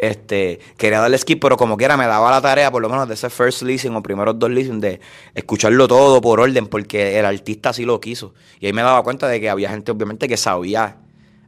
[0.03, 3.15] este, quería darle skip, pero como quiera me daba la tarea, por lo menos de
[3.15, 5.01] ese first listen o primeros dos listen, de
[5.33, 8.35] escucharlo todo por orden, porque el artista así lo quiso.
[8.59, 10.97] Y ahí me daba cuenta de que había gente, obviamente, que sabía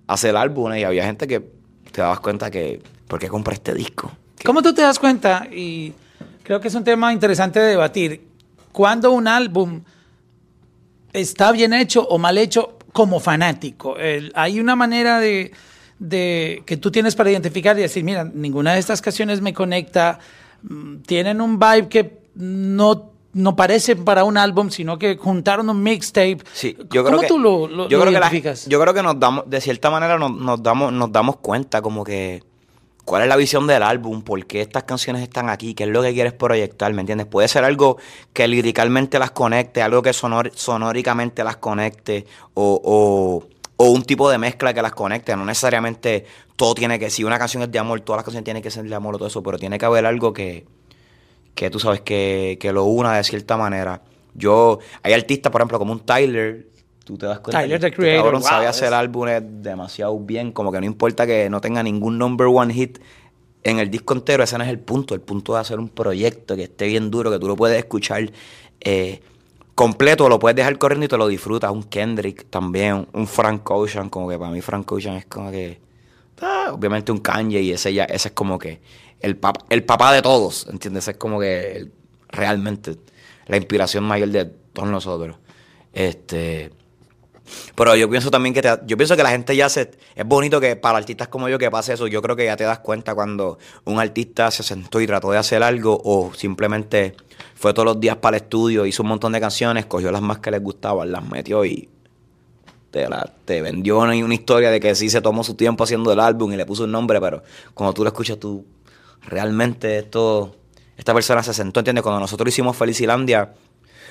[0.07, 1.41] hacer álbumes y había gente que
[1.91, 4.13] te dabas cuenta que, ¿por qué compré este disco?
[4.45, 5.49] ¿Cómo tú te das cuenta?
[5.51, 5.93] Y
[6.45, 8.29] creo que es un tema interesante de debatir.
[8.71, 9.83] Cuando un álbum
[11.15, 13.97] está bien hecho o mal hecho como fanático.
[13.97, 15.53] El, hay una manera de
[15.99, 20.19] de, que tú tienes para identificar y decir, mira, ninguna de estas canciones me conecta,
[21.07, 26.39] tienen un vibe que no no parece para un álbum, sino que juntaron un mixtape.
[26.53, 28.61] Sí, yo creo ¿Cómo que, tú lo, lo, yo lo creo identificas?
[28.63, 31.39] Que la, yo creo que nos damos, de cierta manera nos, nos, damos, nos damos
[31.39, 32.45] cuenta como que
[33.05, 36.03] cuál es la visión del álbum, por qué estas canciones están aquí, qué es lo
[36.03, 37.27] que quieres proyectar, ¿me entiendes?
[37.27, 37.99] Puede ser algo
[38.33, 44.31] que liricalmente las conecte, algo que sonor, sonóricamente las conecte, o, o, o, un tipo
[44.31, 46.25] de mezcla que las conecte, no necesariamente
[46.57, 48.85] todo tiene que, si una canción es de amor, todas las canciones tienen que ser
[48.85, 50.65] de amor o todo eso, pero tiene que haber algo que,
[51.55, 54.03] que tú sabes que, que lo una de cierta manera.
[54.35, 56.67] Yo, hay artistas, por ejemplo, como un Tyler,
[57.05, 57.61] tú te das cuenta.
[57.61, 58.23] Tyler, que the Creator.
[58.25, 61.83] cabrón wow, sabe es- hacer álbumes demasiado bien, como que no importa que no tenga
[61.83, 62.99] ningún number one hit
[63.63, 65.15] en el disco entero, ese no es el punto.
[65.15, 68.31] El punto es hacer un proyecto que esté bien duro, que tú lo puedes escuchar
[68.81, 69.21] eh,
[69.75, 71.71] completo, lo puedes dejar corriendo y te lo disfrutas.
[71.71, 75.81] Un Kendrick también, un Frank Ocean, como que para mí Frank Ocean es como que.
[76.43, 78.81] ah, obviamente un Kanye y ese ya, ese es como que
[79.21, 81.05] el papá, el papá de todos, ¿entiendes?
[81.05, 81.93] Ese es como que el-
[82.29, 82.97] realmente
[83.47, 85.37] la inspiración mayor de todos nosotros.
[85.93, 86.71] Este.
[87.75, 90.61] Pero yo pienso también que te- yo pienso que la gente ya se es bonito
[90.61, 92.07] que para artistas como yo que pase eso.
[92.07, 95.39] Yo creo que ya te das cuenta cuando un artista se sentó y trató de
[95.39, 97.15] hacer algo o simplemente
[97.55, 100.39] fue todos los días para el estudio, hizo un montón de canciones, cogió las más
[100.39, 101.89] que les gustaban, las metió y
[102.91, 106.13] te, la- te vendió una, una historia de que sí se tomó su tiempo haciendo
[106.13, 107.43] el álbum y le puso un nombre, pero
[107.75, 108.65] cuando tú lo escuchas tú
[109.23, 110.57] realmente esto
[110.97, 112.03] esta persona se sentó, ¿entiendes?
[112.05, 113.53] Cuando nosotros hicimos Felicilandia,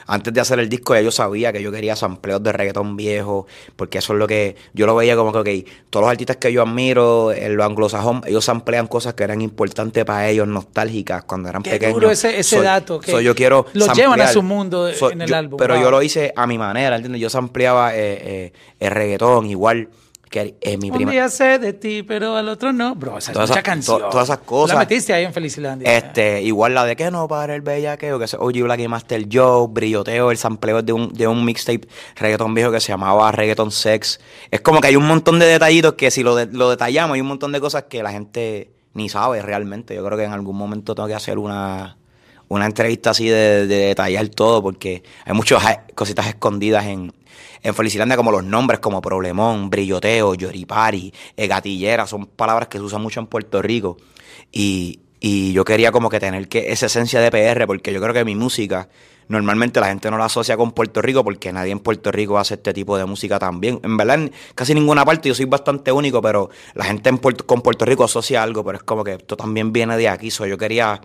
[0.07, 3.47] antes de hacer el disco ya yo sabía que yo quería sampleos de reggaetón viejo,
[3.75, 6.51] porque eso es lo que yo lo veía como que, ok, todos los artistas que
[6.51, 11.49] yo admiro, en lo anglosajón, ellos samplean cosas que eran importantes para ellos, nostálgicas, cuando
[11.49, 11.93] eran Qué pequeños.
[11.95, 15.13] duro ese- ese Soy- dato, que soy yo quiero los llevan a su mundo Soy-
[15.13, 15.83] en el yo- álbum, Pero wow.
[15.83, 17.21] yo lo hice a mi manera, ¿entiendes?
[17.21, 19.89] Yo sampleaba eh, eh, el reggaetón igual
[20.33, 21.11] que eh, mi Un prima...
[21.11, 22.95] día sé de ti, pero al otro no.
[22.95, 23.99] Bro, esa es mucha canción.
[24.01, 24.73] to- todas esas cosas.
[24.73, 25.95] La metiste ahí en Felicilandia.
[25.95, 29.27] Este, igual la de que no para el bellaqueo, que es OG Black y Master
[29.31, 33.69] Joe, Brilloteo, el sampleo de un, de un mixtape reggaeton viejo que se llamaba Reggaeton
[33.69, 34.19] Sex.
[34.49, 37.21] Es como que hay un montón de detallitos que si lo, de- lo detallamos, hay
[37.21, 39.93] un montón de cosas que la gente ni sabe realmente.
[39.93, 41.97] Yo creo que en algún momento tengo que hacer una,
[42.53, 45.63] una entrevista así de, de detallar todo, porque hay muchas
[45.95, 47.13] cositas escondidas en,
[47.63, 52.83] en Felicilandia, como los nombres, como problemón, brilloteo, yoripari, eh, gatillera, son palabras que se
[52.83, 53.97] usan mucho en Puerto Rico.
[54.51, 58.13] Y, y yo quería como que tener que esa esencia de PR, porque yo creo
[58.13, 58.89] que mi música,
[59.29, 62.55] normalmente la gente no la asocia con Puerto Rico, porque nadie en Puerto Rico hace
[62.55, 63.79] este tipo de música también.
[63.83, 67.61] En verdad, casi ninguna parte yo soy bastante único, pero la gente en Puerto- con
[67.61, 70.29] Puerto Rico asocia algo, pero es como que esto también viene de aquí.
[70.29, 70.99] So, yo quería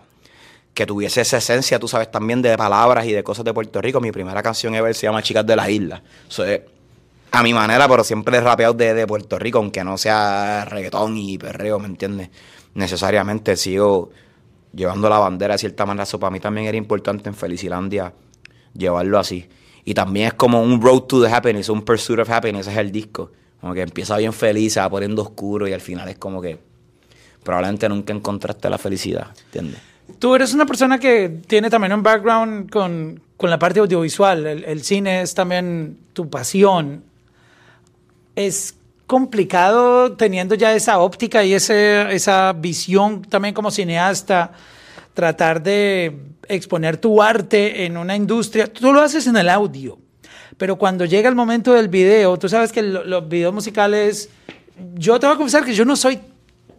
[0.73, 3.99] que tuviese esa esencia, tú sabes, también de palabras y de cosas de Puerto Rico.
[3.99, 6.01] Mi primera canción ever se llama Chicas de la Isla.
[6.27, 6.43] So,
[7.31, 11.17] a mi manera, pero siempre he rapeado de, de Puerto Rico, aunque no sea reggaetón
[11.17, 12.29] y perreo, ¿me entiendes?
[12.73, 14.09] Necesariamente sigo
[14.73, 16.03] llevando la bandera de cierta manera.
[16.03, 18.13] Eso para mí también era importante en Felicilandia
[18.73, 19.47] llevarlo así.
[19.85, 22.91] Y también es como un road to the happiness, un pursuit of happiness, es el
[22.91, 23.31] disco.
[23.61, 26.59] Como que empieza bien feliz, se va poniendo oscuro y al final es como que
[27.43, 29.88] probablemente nunca encontraste la felicidad, ¿entiendes?
[30.17, 34.45] Tú eres una persona que tiene también un background con, con la parte audiovisual.
[34.45, 37.03] El, cine es también tu pasión.
[38.35, 38.75] Es
[39.07, 44.51] complicado teniendo ya esa óptica y ese, esa visión también como cineasta,
[45.13, 46.17] tratar de
[46.47, 48.71] exponer tu arte en una industria.
[48.71, 49.97] Tú lo haces en el audio,
[50.57, 54.29] pero cuando llega el momento del video, tú sabes que lo- los videos musicales,
[54.95, 56.19] yo te voy a confesar que yo no soy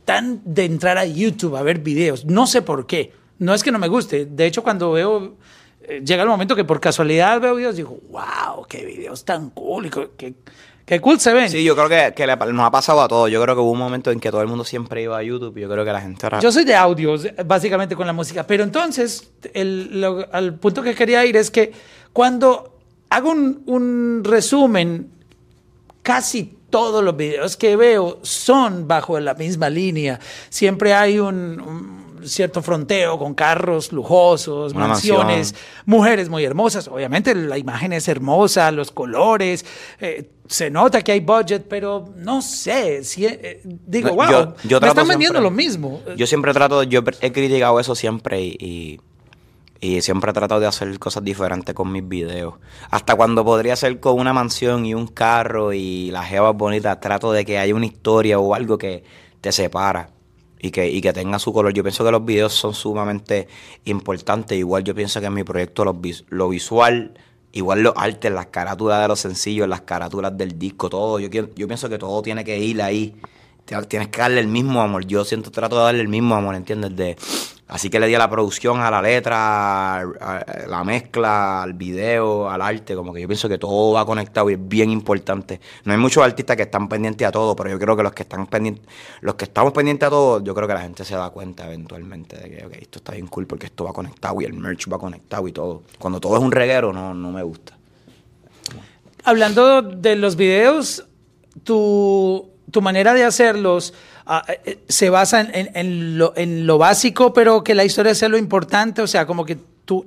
[0.04, 3.12] tan de entrar a YouTube a ver videos, no sé por qué.
[3.40, 5.34] No es que no me guste, de hecho cuando veo,
[5.82, 9.90] eh, llega el momento que por casualidad veo videos, digo, wow, qué videos tan cool,
[10.16, 10.34] qué,
[10.86, 11.48] qué cool se ven.
[11.50, 13.30] Sí, yo creo que, que le- nos ha pasado a todos.
[13.30, 15.56] Yo creo que hubo un momento en que todo el mundo siempre iba a YouTube
[15.56, 16.40] y yo creo que la gente ahora...
[16.40, 18.46] Yo soy de audios, básicamente con la música.
[18.46, 21.72] Pero entonces, el- lo- al punto que quería ir es que
[22.12, 22.76] cuando
[23.08, 25.10] hago un, un resumen,
[26.02, 30.20] casi todos los videos que veo son bajo la misma línea.
[30.50, 35.60] Siempre hay un, un cierto fronteo con carros lujosos, Una mansiones, mansión.
[35.86, 36.88] mujeres muy hermosas.
[36.88, 39.64] Obviamente la imagen es hermosa, los colores,
[40.00, 44.54] eh, se nota que hay budget, pero no sé, si, eh, digo, No, wow, yo-
[44.64, 46.00] yo me están vendiendo siempre- lo mismo.
[46.16, 49.00] Yo siempre trato, yo he criticado eso siempre y, y,
[49.82, 52.54] y siempre he tratado de hacer cosas diferentes con mis videos.
[52.90, 57.32] Hasta cuando podría ser con una mansión y un carro y las jevas bonitas, trato
[57.32, 59.04] de que haya una historia o algo que
[59.40, 60.10] te separa
[60.60, 61.72] y que, y que tenga su color.
[61.72, 63.48] Yo pienso que los videos son sumamente
[63.84, 64.58] importantes.
[64.58, 67.14] Igual yo pienso que en mi proyecto vis- lo visual,
[67.52, 71.18] igual los artes, las carátulas de los sencillos, las carátulas del disco, todo.
[71.18, 73.16] Yo, yo pienso que todo tiene que ir ahí
[73.88, 75.06] tienes que darle el mismo amor.
[75.06, 76.94] Yo siento, trato de darle el mismo amor, ¿entiendes?
[76.96, 77.16] De,
[77.68, 82.50] así que le di a la producción, a la letra, a, la mezcla, al video,
[82.50, 82.94] al arte.
[82.94, 85.60] Como que yo pienso que todo va conectado y es bien importante.
[85.84, 88.22] No hay muchos artistas que están pendientes a todo, pero yo creo que los que
[88.24, 88.84] están pendientes,
[89.20, 92.36] los que estamos pendientes a todo, yo creo que la gente se da cuenta eventualmente
[92.36, 95.46] de que esto está bien cool porque esto va conectado y el merch va conectado
[95.46, 95.82] y todo.
[95.98, 97.78] Cuando todo es un reguero, no, no me gusta.
[99.22, 101.06] Hablando de los videos,
[101.62, 103.94] tu tu manera de hacerlos
[104.26, 109.02] ah, eh, eh, se basa en, lo, básico, pero que la historia sea lo importante,
[109.02, 110.06] o sea, como que tú,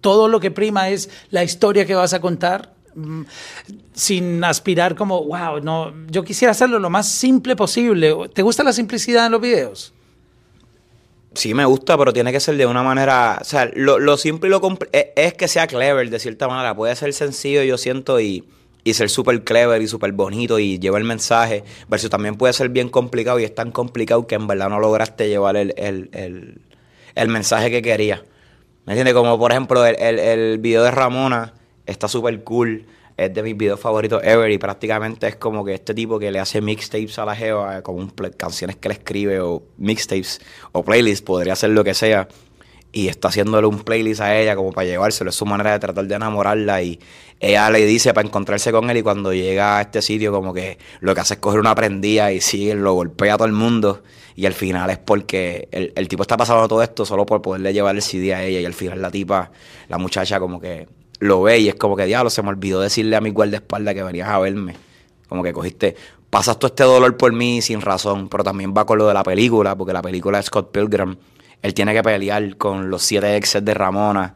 [0.00, 3.22] todo lo que prima es la historia que vas a contar, mm,
[3.94, 8.14] sin aspirar como, wow, no, yo quisiera hacerlo lo más simple posible.
[8.32, 9.92] ¿Te gusta la simplicidad en los videos?
[11.34, 13.38] Sí, me gusta, pero tiene que ser de una manera.
[13.40, 14.60] O sea, lo, simple y lo
[14.92, 16.74] es, es que sea clever de cierta manera.
[16.74, 18.44] Puede ser sencillo, yo siento, y
[18.84, 22.68] y ser súper clever y súper bonito y llevar el mensaje, versus también puede ser
[22.68, 26.60] bien complicado y es tan complicado que en verdad no lograste llevar el, el,
[27.14, 28.22] el, mensaje que querías.
[28.84, 29.14] ¿Me entiendes?
[29.14, 31.54] Como por ejemplo el, video de Ramona
[31.86, 35.94] está súper cool, es de mis videos favoritos ever y prácticamente es como que este
[35.94, 40.40] tipo que le hace mixtapes a la Geo, como canciones que le escribe o mixtapes
[40.72, 42.26] o playlists, podría ser lo que sea
[42.92, 45.30] y está haciéndole un playlist a ella como para llevárselo.
[45.30, 47.00] Es su manera de tratar de enamorarla y
[47.40, 50.78] ella le dice para encontrarse con él y cuando llega a este sitio como que
[51.00, 54.02] lo que hace es coger una prendida y sigue, lo golpea a todo el mundo
[54.36, 57.96] y al final es porque el, tipo está pasando todo esto solo por poderle llevar
[57.96, 59.50] el CD a ella y al final la tipa,
[59.88, 60.86] la muchacha como que
[61.18, 64.02] lo ve y es como que diablo, se me olvidó decirle a mi guardaespaldas que
[64.02, 64.74] venías a verme.
[65.28, 65.96] Como que cogiste,
[66.28, 69.22] pasas todo este dolor por mí sin razón, pero también va con lo de la
[69.22, 71.16] película, porque la película de Scott Pilgrim
[71.62, 74.34] él tiene que pelear con los siete exes de Ramona,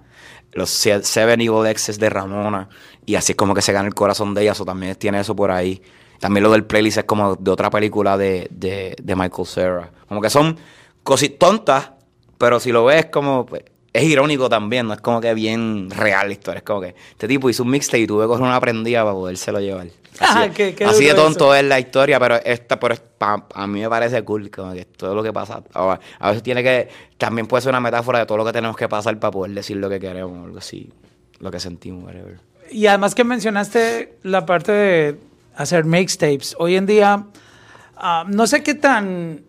[0.53, 2.69] los seven evil exes de Ramona,
[3.05, 5.37] y así es como que se gana el corazón de ella, o también tiene eso
[5.37, 5.83] por ahí.
[6.19, 9.93] También lo del playlist es como de otra película de, de, de Michael Cera.
[10.09, 10.57] Como que son
[11.03, 11.91] cositas tontas,
[12.39, 13.45] pero si lo ves como...
[13.45, 13.65] Pues,
[13.97, 16.59] es irónico también, no es como que bien real la historia.
[16.59, 19.15] Es como que este tipo hizo un mixtape y tuve que coger una prendida para
[19.15, 19.87] podérselo llevar.
[20.19, 20.49] Ah,
[20.87, 24.73] así, de tonto es la historia, pero esta pero a mí me parece cool, como
[24.73, 25.63] que todo lo que pasa.
[25.75, 28.89] A veces tiene que, también puede ser una metáfora de todo lo que tenemos que
[28.89, 30.91] pasar para poder decir lo que queremos, algo así,
[31.39, 32.41] lo que sentimos, whatever.
[32.71, 35.21] Y además que mencionaste la parte de
[35.55, 36.57] hacer mixtapes.
[36.59, 37.27] Hoy en día,
[37.99, 39.45] ah, no sé qué tan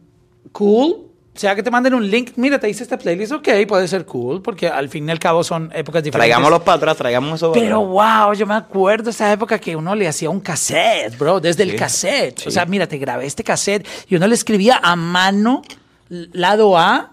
[0.52, 1.07] cool
[1.40, 4.42] sea, que te manden un link, mira, te hice esta playlist, ok, puede ser cool,
[4.42, 6.30] porque al fin y al cabo son épocas diferentes.
[6.30, 7.52] Traigámoslos para atrás, traigamos eso.
[7.52, 11.64] Pero wow, yo me acuerdo esa época que uno le hacía un cassette, bro, desde
[11.64, 12.48] el cassette.
[12.48, 15.62] O sea, mira, te grabé este cassette y uno le escribía a mano,
[16.10, 17.12] lado A,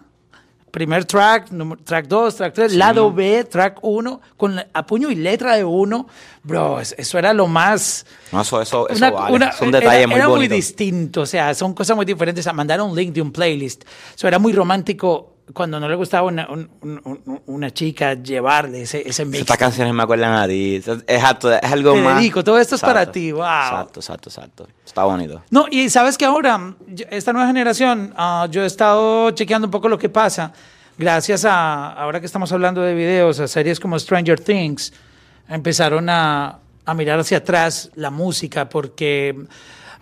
[0.75, 1.51] primer track,
[1.85, 6.09] track 2, track 3, lado B, track 1, con a puño y letra de uno.
[6.43, 8.05] Bro, eso era lo más...
[8.33, 9.47] No, eso, eso, eso vale.
[9.47, 12.45] es un detalle muy era muy distinto, o sea, son cosas muy diferentes.
[12.49, 13.85] A mandar un link de un playlist.
[14.17, 16.49] Eso era muy romántico cuando no le gustaba una,
[17.47, 19.41] una chica llevarle ese, ese mix.
[19.41, 20.77] Estas canciones me acuerdan a ti.
[20.77, 22.17] Es, es algo Te más.
[22.17, 23.31] Dedico, todo esto es para ti.
[23.31, 23.43] Wow.
[23.43, 24.69] Exacto, exacto, exacto.
[24.87, 25.43] Está bonito.
[25.51, 26.75] No, y sabes que ahora,
[27.11, 30.53] esta nueva generación, uh, yo he estado chequeando un poco lo que pasa.
[30.97, 34.93] Gracias a, ahora que estamos hablando de videos, a series como Stranger Things,
[35.49, 39.47] empezaron a, a mirar hacia atrás la música porque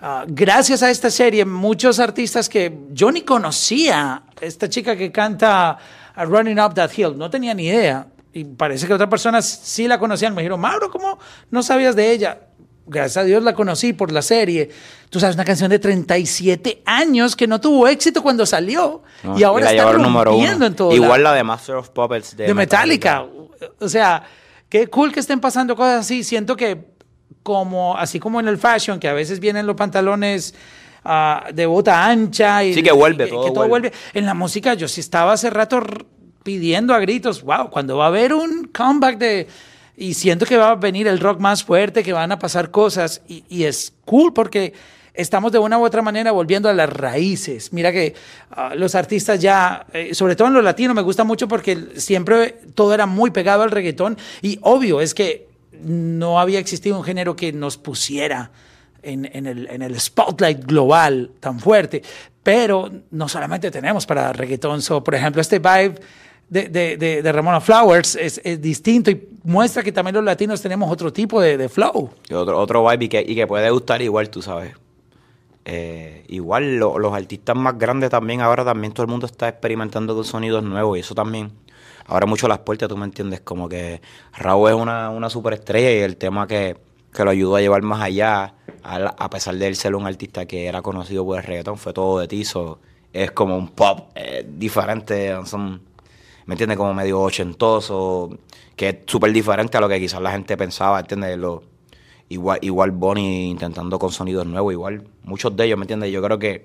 [0.05, 5.79] Ah, gracias a esta serie, muchos artistas que yo ni conocía, esta chica que canta
[6.17, 8.09] Running Up That Hill, no tenía ni idea.
[8.33, 10.35] Y parece que otras personas sí la conocían.
[10.35, 12.41] Me dijeron, Mauro, ¿cómo no sabías de ella?
[12.85, 14.71] Gracias a Dios la conocí por la serie.
[15.09, 19.05] Tú sabes, una canción de 37 años que no tuvo éxito cuando salió.
[19.37, 20.93] y ahora está rompiendo en todo.
[20.93, 23.25] Igual la de Master of Puppets de, Metallica.
[23.79, 24.25] O sea,
[24.69, 26.25] qué cool que estén pasando cosas así.
[26.25, 26.75] Siento que
[27.43, 30.55] como, así como en el fashion, que a veces vienen los pantalones
[31.05, 32.65] ah, de bota ancha.
[32.65, 33.93] Y, sí, que vuelve, todo, vuelve.
[34.15, 35.83] En la música yo sí estaba hace rato
[36.43, 39.49] pidiendo a gritos, wow, cuando va a haber un comeback de...
[39.95, 43.21] Y siento que va a venir el rock más fuerte, que van a pasar cosas.
[43.29, 44.73] Y, es cool porque
[45.13, 47.73] estamos de una u otra manera volviendo a las raíces.
[47.73, 48.15] Mira que
[48.51, 52.57] ah, los artistas ya, eh, sobre todo en lo latino, me gusta mucho porque siempre
[52.75, 54.17] todo era muy pegado al reggaetón.
[54.41, 55.52] Y obvio, es que
[55.85, 58.51] no había existido un género que nos pusiera
[59.03, 59.47] en,
[59.83, 62.03] el, spotlight global tan fuerte.
[62.43, 65.95] Pero no solamente tenemos para reggaetón, por ejemplo, este vibe
[66.49, 71.69] de, Ramona Flowers es, distinto y muestra que también los latinos tenemos otro tipo de,
[71.69, 72.11] flow.
[72.33, 74.75] otro, otro vibe y que, puede gustar igual, tú sabes.
[75.65, 80.25] Eh, igual los artistas más grandes también, ahora también todo el mundo está experimentando con
[80.25, 81.53] sonidos nuevos y eso también
[82.07, 84.01] ahora mucho las puertas, tú me entiendes, como que
[84.37, 86.77] Raúl es una, una superestrella y el tema que,
[87.13, 90.67] que lo ayudó a llevar más allá, a, pesar de él ser un artista que
[90.67, 92.81] era conocido por el reggaetón, fue todo de tizo,
[93.13, 95.83] es como un pop eh, diferente, son,
[96.47, 96.79] ¿me entiendes?
[96.79, 98.31] Como medio ochentoso,
[98.75, 101.39] que es súper diferente a lo que quizás la gente pensaba, ¿entiendes?
[101.39, 101.63] Lo,
[102.29, 106.11] igual, igual Bonnie intentando con sonidos nuevos, igual muchos de ellos, ¿me entiendes?
[106.11, 106.65] Yo creo que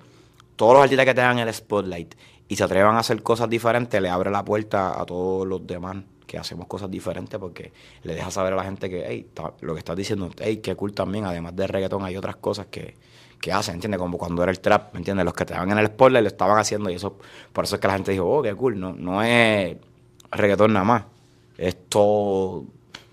[0.57, 2.15] todos los artistas que tengan el spotlight
[2.49, 5.97] y se atrevan a hacer cosas diferentes, le abre la puerta a todos los demás
[6.25, 7.71] que hacemos cosas diferentes porque
[8.03, 9.29] le deja saber a la gente que, hey,
[9.61, 12.95] lo que estás diciendo, hey, qué cool también, además de reggaetón hay otras cosas que,
[13.39, 13.99] que hacen, ¿entiendes?
[13.99, 15.25] Como cuando era el trap, ¿me entiendes?
[15.25, 17.17] Los que estaban en el spoiler lo estaban haciendo y eso,
[17.53, 19.77] por eso es que la gente dijo, oh, qué cool, no, no es
[20.31, 21.03] reggaetón nada más,
[21.57, 22.65] es todo, o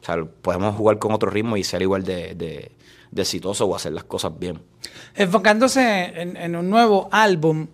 [0.03, 2.73] sea, podemos jugar con otro ritmo y ser igual de, de,
[3.17, 4.61] exitoso o hacer las cosas bien.
[5.15, 7.69] Enfocándose en, un nuevo álbum,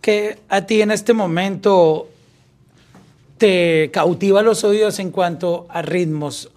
[0.00, 2.08] que a ti en este momento
[3.38, 6.50] te cautiva los oídos en cuanto a ritmos.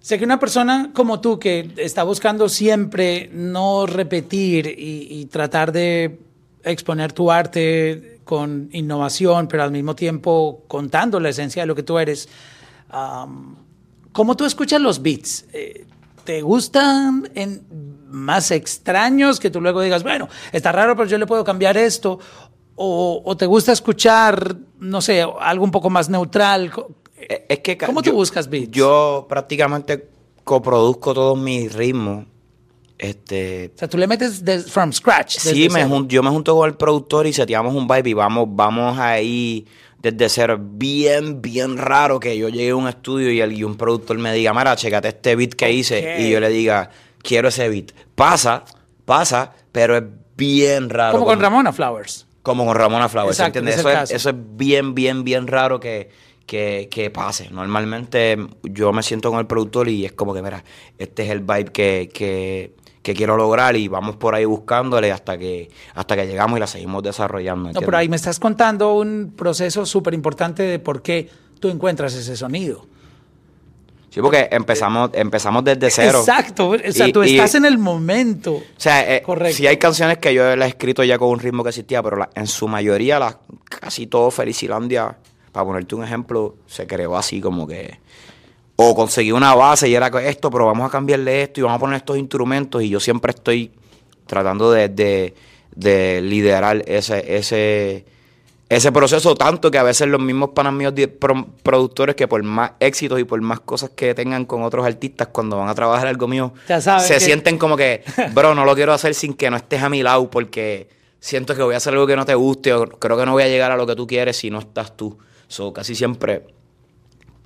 [0.00, 6.18] sé que una persona como tú que está buscando siempre no repetir y, tratar de
[6.64, 11.82] exponer tu arte con innovación, pero al mismo tiempo contando la esencia de lo que
[11.82, 12.28] tú eres,
[14.12, 15.46] ¿cómo tú escuchas los beats?
[15.52, 15.84] Eh,
[16.24, 17.64] ¿Te gustan en
[18.08, 22.18] más extraños que tú luego digas, bueno, está raro, pero yo le puedo cambiar esto?
[22.82, 26.72] o, te gusta escuchar, no sé, algo un poco más neutral?
[27.16, 28.70] Eh, es que ¿Cómo tú buscas beats?
[28.70, 30.08] Yo prácticamente
[30.44, 32.24] coproduzco todos mis ritmos.
[32.96, 35.38] Este, o sea, tú le metes de, from scratch.
[35.38, 38.98] Sí, me yo me junto con el productor y seteamos un vibe y vamos, vamos
[38.98, 39.66] ahí
[40.02, 40.58] desde cero.
[40.60, 44.32] Bien, bien raro que yo llegue a un estudio y, el, y un productor me
[44.32, 46.16] diga, Mara, checate este beat que hice.
[46.20, 46.90] Y yo le diga,
[47.22, 47.92] quiero ese beat.
[48.14, 48.64] Pasa,
[49.04, 50.04] pasa, pero es
[50.36, 51.12] bien raro.
[51.12, 52.26] Como, con Ramona Flowers.
[52.42, 53.78] Como con Ramona Flowers, ¿entiendes?
[53.78, 56.08] Eso es, eso es, bien, bien, bien raro que,
[56.46, 57.48] que, pase.
[57.50, 60.64] Normalmente yo me siento con el productor y es como que, mira,
[60.98, 65.70] este es el vibe que, que, quiero lograr y vamos por ahí buscándole hasta que,
[65.94, 67.72] hasta que llegamos y la seguimos desarrollando.
[67.72, 71.28] No, pero ahí me estás contando un proceso súper importante de por qué
[71.58, 72.86] tú encuentras ese sonido.
[74.10, 76.18] Sí, porque empezamos, empezamos desde cero.
[76.18, 78.54] Exacto, o sea, tú estás en el momento.
[78.54, 79.56] O sea, eh, Correcto.
[79.56, 82.28] sí hay canciones que yo las he escrito ya con un ritmo que existía, pero
[82.34, 83.38] en su mayoría, la,
[83.68, 85.16] casi todo Felicilandia,
[85.52, 87.98] para ponerte un ejemplo, se creó así como que...
[88.82, 91.80] O conseguí una base y era esto, pero vamos a cambiarle esto y vamos a
[91.80, 93.70] poner estos instrumentos y yo siempre estoy
[94.26, 95.34] tratando de, de,
[95.74, 97.36] de liderar ese...
[97.36, 98.06] ese
[98.70, 100.94] ese proceso tanto que a veces los mismos panas míos
[101.64, 105.58] productores que por más éxitos y por más cosas que tengan con otros artistas cuando
[105.58, 106.54] van a trabajar algo mío
[107.00, 110.04] se sienten como que bro no lo quiero hacer sin que no estés a mi
[110.04, 113.26] lado porque siento que voy a hacer algo que no te guste o creo que
[113.26, 115.18] no voy a llegar a lo que tú quieres si no estás tú
[115.48, 116.59] so, casi siempre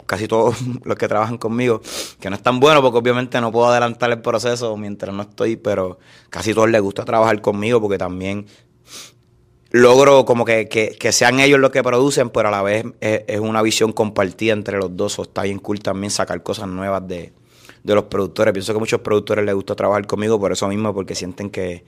[0.06, 1.80] casi todos los que trabajan conmigo
[2.20, 5.56] que no es tan bueno porque obviamente no puedo adelantar el proceso mientras no estoy
[5.56, 5.98] pero
[6.30, 8.46] casi todos les gusta trabajar conmigo porque también
[9.74, 13.60] logro como que, que, sean ellos los que producen, pero a la vez es, una
[13.60, 15.18] visión compartida entre los dos.
[15.18, 17.32] O está bien cool también sacar cosas nuevas de,
[17.82, 18.52] los productores.
[18.52, 21.84] Pienso que a muchos productores les gusta trabajar conmigo por eso mismo, porque sienten que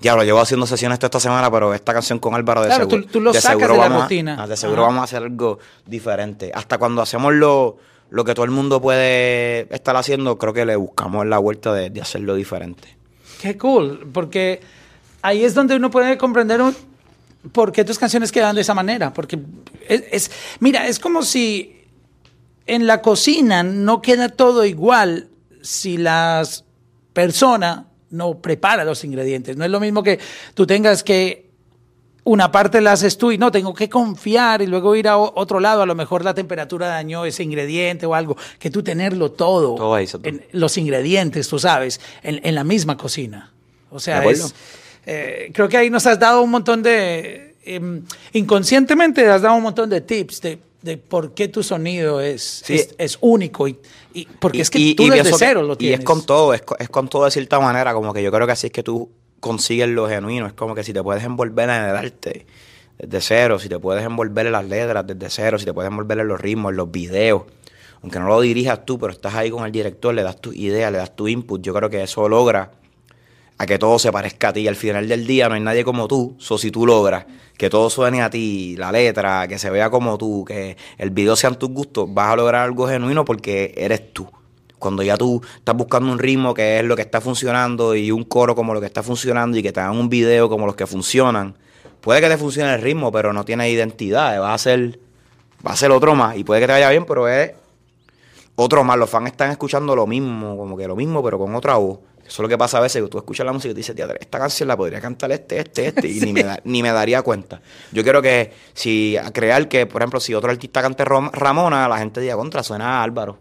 [0.00, 3.04] ya lo llevo haciendo sesiones toda esta semana, pero esta canción con Álvaro de seguro,
[3.04, 4.46] tú, lo sacas de, la rutina.
[4.46, 6.52] de seguro vamos a hacer algo diferente.
[6.54, 7.78] Hasta cuando hacemos lo,
[8.10, 11.90] lo que todo el mundo puede estar haciendo, creo que le buscamos la vuelta de,
[11.90, 12.96] de hacerlo diferente.
[13.40, 14.60] Qué cool, porque
[15.22, 16.76] ahí es donde uno puede comprender un,
[17.52, 19.12] ¿por qué tus canciones quedan de esa manera?
[19.12, 19.38] Porque
[19.88, 20.30] es,
[20.60, 21.84] mira, es como si
[22.66, 25.28] en la cocina no queda todo igual
[25.62, 26.46] si la
[27.12, 29.56] persona no prepara los ingredientes.
[29.56, 30.18] No es lo mismo que
[30.54, 31.48] tú tengas que
[32.28, 35.60] una parte la haces tú y no, tengo que confiar y luego ir a otro
[35.60, 39.74] lado, a lo mejor la temperatura dañó ese ingrediente o algo, que tú tenerlo todo,
[39.76, 43.52] todo en los ingredientes, tú sabes, en, la misma cocina.
[43.90, 44.54] O sea, es,
[45.06, 48.02] eh, creo que ahí nos has dado un montón de, em,
[48.34, 53.18] inconscientemente has dado un montón de tips de, de por qué tu sonido es, es,
[53.20, 53.78] único y,
[54.14, 55.98] y, porque es que tú desde cero lo tienes.
[55.98, 58.46] Y es con todo, es, es con todo de cierta manera, como que yo creo
[58.46, 59.10] que así es que tú
[59.40, 62.46] consigues lo genuino, es como que si te puedes envolver en el arte
[62.98, 66.18] desde cero, si te puedes envolver en las letras desde cero, si te puedes envolver
[66.18, 67.42] en los ritmos, en los videos,
[68.02, 70.90] aunque no lo dirijas tú, pero estás ahí con el director, le das tu idea,
[70.90, 72.72] le das tu input, yo creo que eso logra
[73.58, 74.60] a que todo se parezca a ti.
[74.60, 76.36] Y al final del día no hay nadie como tú.
[76.38, 80.16] So, si tú logras que todo suene a ti, la letra, que se vea como
[80.16, 84.28] tú, que el video sean tus gustos, vas a lograr algo genuino porque eres tú.
[84.78, 88.22] Cuando ya tú estás buscando un ritmo que es lo que está funcionando y un
[88.22, 90.86] coro como lo que está funcionando y que te hagan un video como los que
[90.86, 91.56] funcionan,
[92.00, 94.40] puede que te funcione el ritmo, pero no tiene identidad.
[94.40, 95.00] Va a ser,
[95.66, 97.54] va a ser otro más y puede que te vaya bien, pero es
[98.54, 101.76] otro más, los fans están escuchando lo mismo, como que lo mismo, pero con otra
[101.76, 101.98] voz.
[102.28, 103.96] Eso es lo que pasa a veces, que tú escuchas la música y te dices,
[103.96, 106.92] "Teatro, esta canción la podría cantar este, este, este, y ni, me da- ni me
[106.92, 107.60] daría cuenta.
[107.90, 111.88] Yo quiero que, si, a crear que, por ejemplo, si otro artista cante Rom- Ramona,
[111.88, 113.38] la gente diga, contra, suena a Álvaro.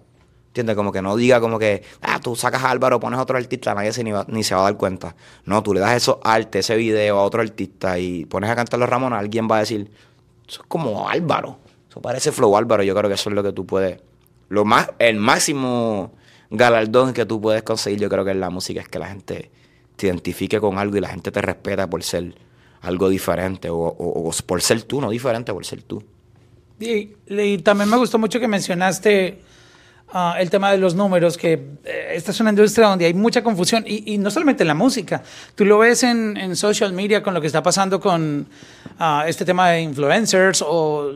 [0.47, 0.75] ¿Entiendes?
[0.75, 3.75] Como que no diga como que, ah, tú sacas a Álvaro, pones a otro artista,
[3.75, 5.15] nadie se, ni, va- ni se va a dar cuenta.
[5.45, 8.79] No, tú le das eso arte, ese video a otro artista y pones a cantar
[8.79, 9.91] los Ramona, alguien va a decir,
[10.47, 11.59] eso es como Álvaro.
[11.89, 12.81] Eso parece Flow Álvaro.
[12.83, 13.99] Yo creo que eso es lo que tú puedes.
[14.49, 16.13] Lo más, el máximo
[16.49, 19.51] galardón que tú puedes conseguir, yo creo que en la música es que la gente
[19.95, 22.35] te identifique con algo y la gente te respeta por ser
[22.81, 26.03] algo diferente o, por ser tú, no diferente, por ser tú.
[26.79, 29.41] Y, también me gustó mucho que mencionaste
[30.13, 33.41] ah, el tema de los números, que eh, esta es una industria donde hay mucha
[33.41, 35.23] confusión, y, no solamente en la música,
[35.55, 38.47] tú lo ves en, social media con lo que está pasando con
[38.99, 41.11] ah, este tema de influencers o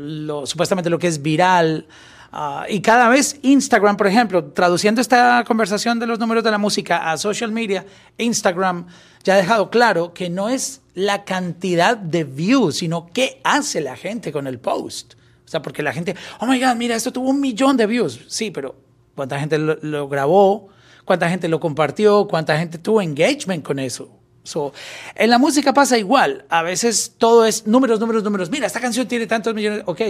[0.46, 1.86] supuestamente lo que es viral.
[2.32, 6.58] Ah, y cada vez Instagram, por ejemplo, traduciendo esta conversación de los números de la
[6.58, 7.86] música a social media,
[8.18, 8.88] Instagram
[9.24, 13.96] ya ha dejado claro que no es la cantidad de views, sino qué hace la
[13.96, 15.14] gente con el post.
[15.46, 18.22] O sea, porque la gente, oh my God, mira, esto tuvo un millón de views.
[18.28, 18.76] Sí, pero
[19.16, 20.70] ¿cuánta gente lo, lo grabó?
[21.06, 22.28] ¿Cuánta gente lo compartió?
[22.28, 24.10] ¿Cuánta gente tuvo engagement con eso?
[24.44, 24.74] So,
[25.16, 26.46] en la música pasa igual.
[26.50, 28.50] A veces todo es números, números, números.
[28.50, 29.84] Mira, esta canción tiene tantos millones.
[29.86, 30.02] Ok,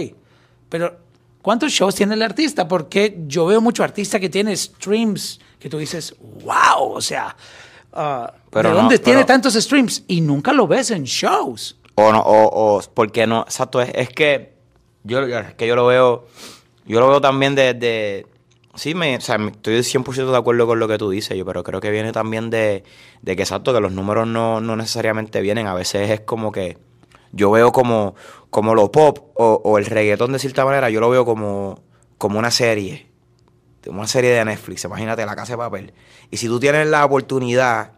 [0.68, 0.96] pero
[1.42, 2.66] ¿cuántos shows tiene el artista?
[2.66, 6.14] Porque yo veo mucho artista que tiene streams que tú dices,
[6.44, 7.36] wow, o sea,
[7.92, 10.04] ah, Pero ¿de no, dónde tiene pero- tantos streams?
[10.08, 11.76] Y nunca lo ves en shows.
[11.96, 14.54] O no, o, o porque no, exacto, es, es que
[15.04, 16.26] yo es que yo lo veo,
[16.86, 18.26] yo lo veo también de, de-
[18.74, 21.62] sí me, o sea, estoy 100% de acuerdo con lo que tú dices, yo, pero
[21.62, 22.82] creo que viene también de,
[23.20, 26.78] de que exacto, que los números no, no necesariamente vienen, a veces es como que
[27.32, 28.14] yo veo como,
[28.50, 31.82] como lo pop o, o el reggaetón de cierta manera, yo lo veo como,
[32.18, 33.06] como una serie,
[33.86, 35.92] una serie de Netflix, imagínate La Casa de Papel.
[36.30, 37.92] Y si tú tienes la oportunidad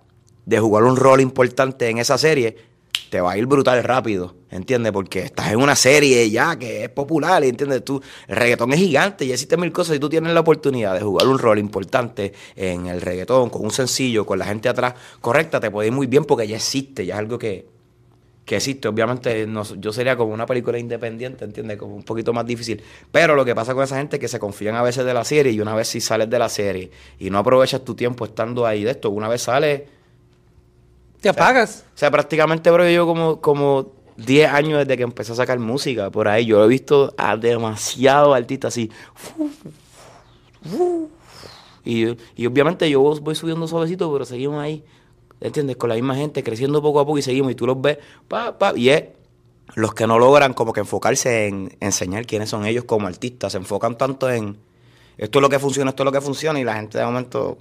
[0.46, 2.56] de jugar un rol importante en esa serie,
[3.10, 4.92] te va a ir brutal rápido, ¿entiendes?
[4.92, 7.84] Porque estás en una serie ya que es popular, ¿entiendes?
[7.84, 11.00] Tú, el reggaetón es gigante y existen mil cosas y tú tienes la oportunidad de
[11.00, 15.60] jugar un rol importante en el reggaetón, con un sencillo, con la gente atrás correcta,
[15.60, 17.68] te puede ir muy bien porque ya existe, ya es algo que,
[18.44, 18.88] que existe.
[18.88, 21.78] Obviamente no- yo sería como una película independiente, ¿entiendes?
[21.78, 22.82] Como un poquito más difícil.
[23.10, 25.24] Pero lo que pasa con esa gente es que se confían a veces de la
[25.24, 28.66] serie y una vez si sales de la serie y no aprovechas tu tiempo estando
[28.66, 29.82] ahí de esto, una vez sales...
[31.20, 31.84] Te apagas.
[31.94, 36.10] O sea, prácticamente, bro, yo como, como 10 años desde que empecé a sacar música
[36.10, 36.44] por ahí.
[36.44, 38.90] Yo he visto a demasiados artistas así.
[41.84, 44.82] Y, y obviamente yo voy subiendo suavecito, pero seguimos ahí,
[45.44, 45.76] ¿entiendes?
[45.76, 47.52] Con la misma gente, creciendo poco a poco y seguimos.
[47.52, 49.04] Y tú los ves, pa, pa, y es
[49.76, 53.52] los que no logran como que enfocarse en enseñar quiénes son ellos como artistas.
[53.52, 54.56] Se enfocan tanto en
[55.16, 57.58] esto es lo que funciona, esto es lo que funciona, y la gente de momento,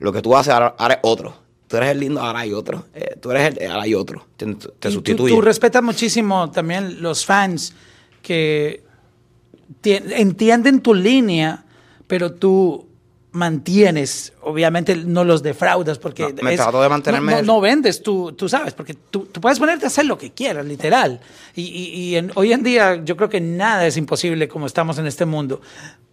[0.00, 1.34] lo que tú haces ahora, ahora es otro.
[1.66, 2.84] Tú eres el lindo, ahora hay otro.
[2.94, 4.26] Eh, tú eres el, ahora hay otro.
[4.36, 5.32] Te, te tú- sustituye.
[5.34, 7.72] Tú, respetas muchísimo también los fans
[8.22, 8.82] que
[9.80, 11.64] ti- entienden tu línea,
[12.06, 12.86] pero tú
[13.32, 18.02] mantienes, obviamente no los defraudas porque No, me trato de mantenerme- no, no- no vendes,
[18.02, 21.20] tú, tú sabes, porque tú, tú puedes ponerte a hacer lo que quieras, literal.
[21.54, 24.98] Y, y- y en- hoy en día yo creo que nada es imposible como estamos
[24.98, 25.60] en este mundo.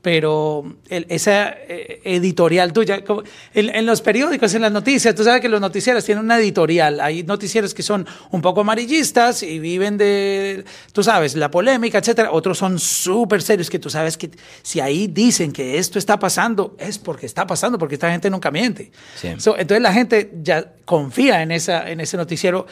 [0.02, 3.24] Pero el- esa eh, editorial tuya, como-
[3.54, 7.00] en, en los periódicos, en las noticias, tú sabes que los noticieros tienen una editorial.
[7.02, 12.32] Hay noticieros que son un poco amarillistas y viven de, tú sabes, la polémica, etcétera.
[12.32, 14.30] Otros son súper serios que tú sabes que
[14.62, 18.52] si ahí dicen que esto está pasando, es porque está pasando, porque esta gente nunca
[18.52, 18.92] miente.
[19.20, 19.30] Sí.
[19.40, 22.66] So, entonces la gente ya confía en, esa, en ese noticiero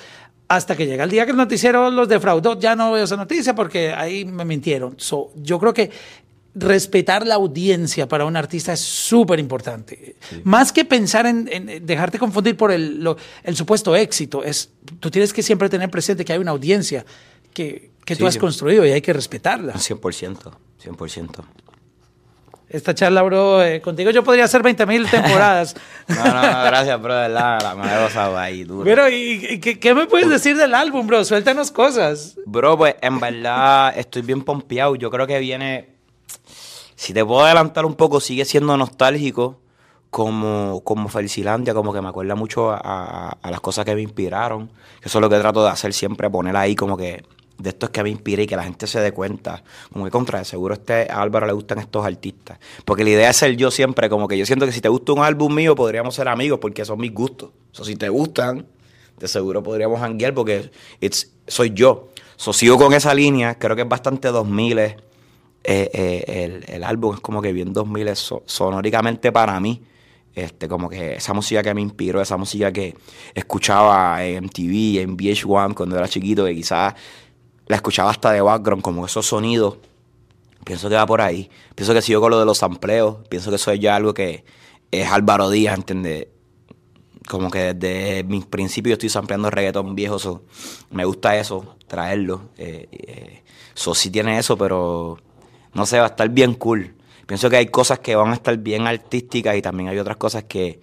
[0.47, 2.59] hasta que llega el día que el noticiero los defraudó.
[2.59, 4.93] Ya no veo esa noticia porque ahí me mintieron.
[4.99, 5.89] So, yo creo que
[6.55, 10.15] respetar la audiencia para un artista es súper importante.
[10.43, 15.11] Más que pensar en, en dejarte confundir por el, lo- el supuesto éxito, es, tú
[15.11, 17.05] tienes que siempre tener presente que hay una audiencia
[17.53, 18.39] que, que tú has sí.
[18.39, 19.73] construido y hay que respetarla.
[19.73, 20.51] 100%,
[20.83, 21.43] 100%.
[22.67, 25.75] Esta charla, bro, eh, contigo yo podría hacer 20 mil temporadas.
[26.07, 28.83] No, no, no, gracias, bro, de verdad, la me he ahí, duro.
[28.83, 31.23] Pero, ¿y, y qué, qué me puedes decir del álbum, bro?
[31.23, 32.37] Suéltanos cosas.
[32.45, 34.95] Bro, pues en verdad estoy bien pompeado.
[34.95, 35.94] Yo creo que viene.
[36.95, 39.59] Si te puedo adelantar un poco, sigue siendo nostálgico
[40.09, 42.77] como, como Felicilandia, como que me acuerda mucho a,
[43.41, 44.71] a- las cosas que me inspiraron.
[45.03, 47.23] Eso es lo que trato de hacer siempre, poner ahí como que
[47.57, 49.63] de esto es que me inspira y que la gente se dé cuenta.
[49.91, 52.59] Como que contra, de seguro este, a Álvaro le gustan estos artistas.
[52.85, 55.13] Porque la idea es ser yo siempre, como que yo siento que si te gusta
[55.13, 57.51] un álbum mío, podríamos ser amigos porque son mis gustos.
[57.77, 58.65] O si te gustan,
[59.19, 60.71] de seguro podríamos hanguear porque
[61.47, 62.09] soy yo.
[62.37, 64.95] So, sigo con esa línea, creo que es bastante 2000.
[65.67, 69.81] Eh, eh, el, álbum es como que bien 2000 sonóricamente para mí.
[70.35, 72.93] Este, como que esa música que me inspiró, esa música que
[73.33, 76.93] escuchaba en MTV, en VH1 cuando era chiquito, que quizás
[77.67, 79.77] la escuchaba hasta de background, como esos sonidos.
[80.65, 81.49] Pienso que va por ahí.
[81.73, 83.17] Pienso que sigo con lo de los sampleos.
[83.29, 84.43] Pienso que eso es ya algo que
[84.91, 86.27] es Álvaro Díaz, ¿entiendes?
[87.27, 90.43] Como que desde mis principios estoy sampleando reggaetón viejo.
[90.91, 92.49] me gusta eso, traerlo.
[92.57, 93.43] Eh, eh,
[93.73, 95.17] so, sí tiene eso, pero
[95.75, 96.95] no sé, va a estar bien cool.
[97.27, 100.45] Pienso que hay cosas que van a estar bien artísticas y también hay otras cosas
[100.45, 100.79] que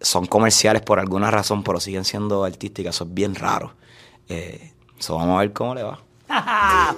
[0.00, 2.96] son comerciales por alguna razón, pero siguen siendo artísticas.
[2.96, 3.74] Eso es bien raro.
[4.28, 4.72] Eh,
[5.08, 6.00] vamos a ver cómo le va.